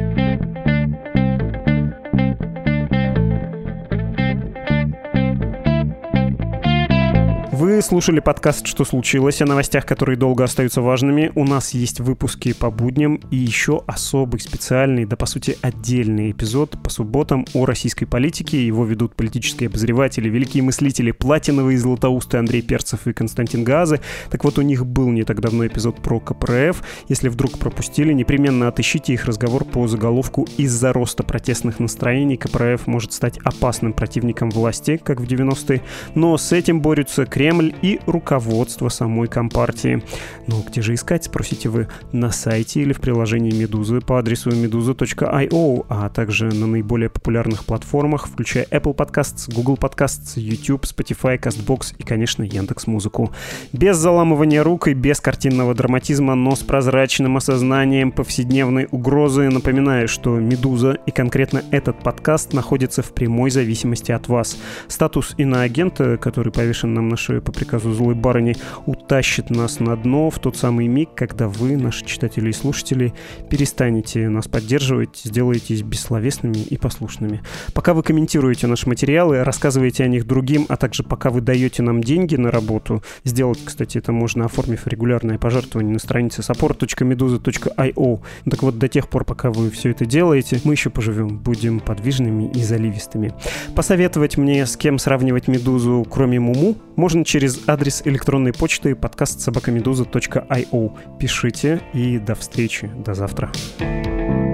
Слушали 7.80 8.20
подкаст 8.20 8.66
«Что 8.66 8.84
случилось?» 8.84 9.42
о 9.42 9.46
новостях, 9.46 9.84
которые 9.86 10.16
долго 10.16 10.44
остаются 10.44 10.80
важными. 10.80 11.32
У 11.34 11.44
нас 11.44 11.74
есть 11.74 12.00
выпуски 12.00 12.52
по 12.52 12.70
будням 12.70 13.20
и 13.30 13.36
еще 13.36 13.82
особый 13.86 14.40
специальный, 14.40 15.04
да 15.06 15.16
по 15.16 15.26
сути 15.26 15.56
отдельный 15.60 16.30
эпизод 16.30 16.82
по 16.82 16.90
субботам 16.90 17.46
о 17.54 17.64
российской 17.66 18.06
политике. 18.06 18.64
Его 18.64 18.84
ведут 18.84 19.14
политические 19.16 19.68
обозреватели, 19.68 20.28
великие 20.28 20.62
мыслители 20.62 21.10
Платиновый 21.10 21.74
и 21.74 21.78
Златоусты 21.78 22.36
Андрей 22.36 22.62
Перцев 22.62 23.06
и 23.06 23.12
Константин 23.12 23.64
Газы. 23.64 24.00
Так 24.30 24.44
вот, 24.44 24.58
у 24.58 24.62
них 24.62 24.86
был 24.86 25.08
не 25.10 25.24
так 25.24 25.40
давно 25.40 25.66
эпизод 25.66 25.96
про 25.96 26.20
КПРФ. 26.20 26.82
Если 27.08 27.28
вдруг 27.28 27.58
пропустили, 27.58 28.12
непременно 28.12 28.68
отыщите 28.68 29.14
их 29.14 29.24
разговор 29.24 29.64
по 29.64 29.88
заголовку 29.88 30.46
«Из-за 30.58 30.92
роста 30.92 31.22
протестных 31.22 31.80
настроений 31.80 32.36
КПРФ 32.36 32.86
может 32.86 33.12
стать 33.12 33.38
опасным 33.38 33.92
противником 33.92 34.50
власти, 34.50 35.00
как 35.02 35.20
в 35.20 35.24
90-е, 35.24 35.82
но 36.14 36.36
с 36.36 36.52
этим 36.52 36.80
борются 36.80 37.26
Кремль 37.26 37.63
и 37.70 38.00
руководство 38.06 38.88
самой 38.88 39.28
Компартии. 39.28 40.02
Ну, 40.46 40.64
где 40.68 40.82
же 40.82 40.94
искать, 40.94 41.24
спросите 41.24 41.68
вы, 41.68 41.88
на 42.12 42.30
сайте 42.30 42.82
или 42.82 42.92
в 42.92 43.00
приложении 43.00 43.52
Медузы 43.52 44.00
по 44.00 44.18
адресу 44.18 44.50
meduza.io, 44.50 45.86
а 45.88 46.08
также 46.08 46.46
на 46.46 46.66
наиболее 46.66 47.08
популярных 47.08 47.64
платформах, 47.64 48.28
включая 48.28 48.64
Apple 48.66 48.94
Podcasts, 48.94 49.52
Google 49.54 49.76
Podcasts, 49.76 50.32
YouTube, 50.36 50.84
Spotify, 50.84 51.38
CastBox 51.38 51.94
и, 51.98 52.02
конечно, 52.02 52.42
Яндекс 52.42 52.86
Музыку. 52.86 53.32
Без 53.72 53.96
заламывания 53.96 54.62
рук 54.62 54.88
и 54.88 54.94
без 54.94 55.20
картинного 55.20 55.74
драматизма, 55.74 56.34
но 56.34 56.56
с 56.56 56.60
прозрачным 56.60 57.36
осознанием 57.36 58.12
повседневной 58.12 58.88
угрозы 58.90 59.48
напоминаю, 59.48 60.08
что 60.08 60.38
«Медуза» 60.38 60.98
и 61.06 61.10
конкретно 61.10 61.62
этот 61.70 62.02
подкаст 62.02 62.52
находится 62.52 63.02
в 63.02 63.12
прямой 63.12 63.50
зависимости 63.50 64.12
от 64.12 64.28
вас. 64.28 64.58
Статус 64.88 65.34
иноагента, 65.38 66.16
который 66.16 66.52
повешен 66.52 66.94
нам 66.94 67.08
на 67.08 67.16
шею 67.16 67.42
по 67.42 67.52
приказу 67.54 67.92
злой 67.92 68.14
барыни, 68.14 68.56
утащит 68.86 69.50
нас 69.50 69.80
на 69.80 69.96
дно 69.96 70.30
в 70.30 70.38
тот 70.38 70.56
самый 70.56 70.86
миг, 70.86 71.10
когда 71.14 71.48
вы, 71.48 71.76
наши 71.76 72.04
читатели 72.04 72.50
и 72.50 72.52
слушатели, 72.52 73.14
перестанете 73.48 74.28
нас 74.28 74.48
поддерживать, 74.48 75.20
сделаетесь 75.24 75.82
бессловесными 75.82 76.58
и 76.58 76.76
послушными. 76.76 77.42
Пока 77.72 77.94
вы 77.94 78.02
комментируете 78.02 78.66
наши 78.66 78.88
материалы, 78.88 79.42
рассказываете 79.44 80.04
о 80.04 80.08
них 80.08 80.26
другим, 80.26 80.66
а 80.68 80.76
также 80.76 81.02
пока 81.02 81.30
вы 81.30 81.40
даете 81.40 81.82
нам 81.82 82.02
деньги 82.02 82.36
на 82.36 82.50
работу, 82.50 83.02
сделать, 83.24 83.60
кстати, 83.64 83.98
это 83.98 84.12
можно, 84.12 84.44
оформив 84.44 84.86
регулярное 84.86 85.38
пожертвование 85.38 85.92
на 85.92 85.98
странице 85.98 86.42
support.meduza.io. 86.42 88.20
Так 88.50 88.62
вот, 88.62 88.78
до 88.78 88.88
тех 88.88 89.08
пор, 89.08 89.24
пока 89.24 89.50
вы 89.50 89.70
все 89.70 89.90
это 89.90 90.06
делаете, 90.06 90.60
мы 90.64 90.74
еще 90.74 90.90
поживем, 90.90 91.38
будем 91.38 91.80
подвижными 91.80 92.50
и 92.52 92.62
заливистыми. 92.62 93.34
Посоветовать 93.74 94.36
мне, 94.36 94.66
с 94.66 94.76
кем 94.76 94.98
сравнивать 94.98 95.48
Медузу, 95.48 96.06
кроме 96.10 96.40
Муму, 96.40 96.76
можно 96.96 97.24
через 97.44 97.68
адрес 97.68 98.00
электронной 98.06 98.54
почты 98.54 98.94
подкаст 98.94 99.40
собакамедуза.io. 99.40 101.18
Пишите 101.18 101.82
и 101.92 102.18
до 102.18 102.34
встречи, 102.34 102.90
до 103.04 103.12
завтра. 103.12 103.52
thank 103.78 104.06
you 104.06 104.53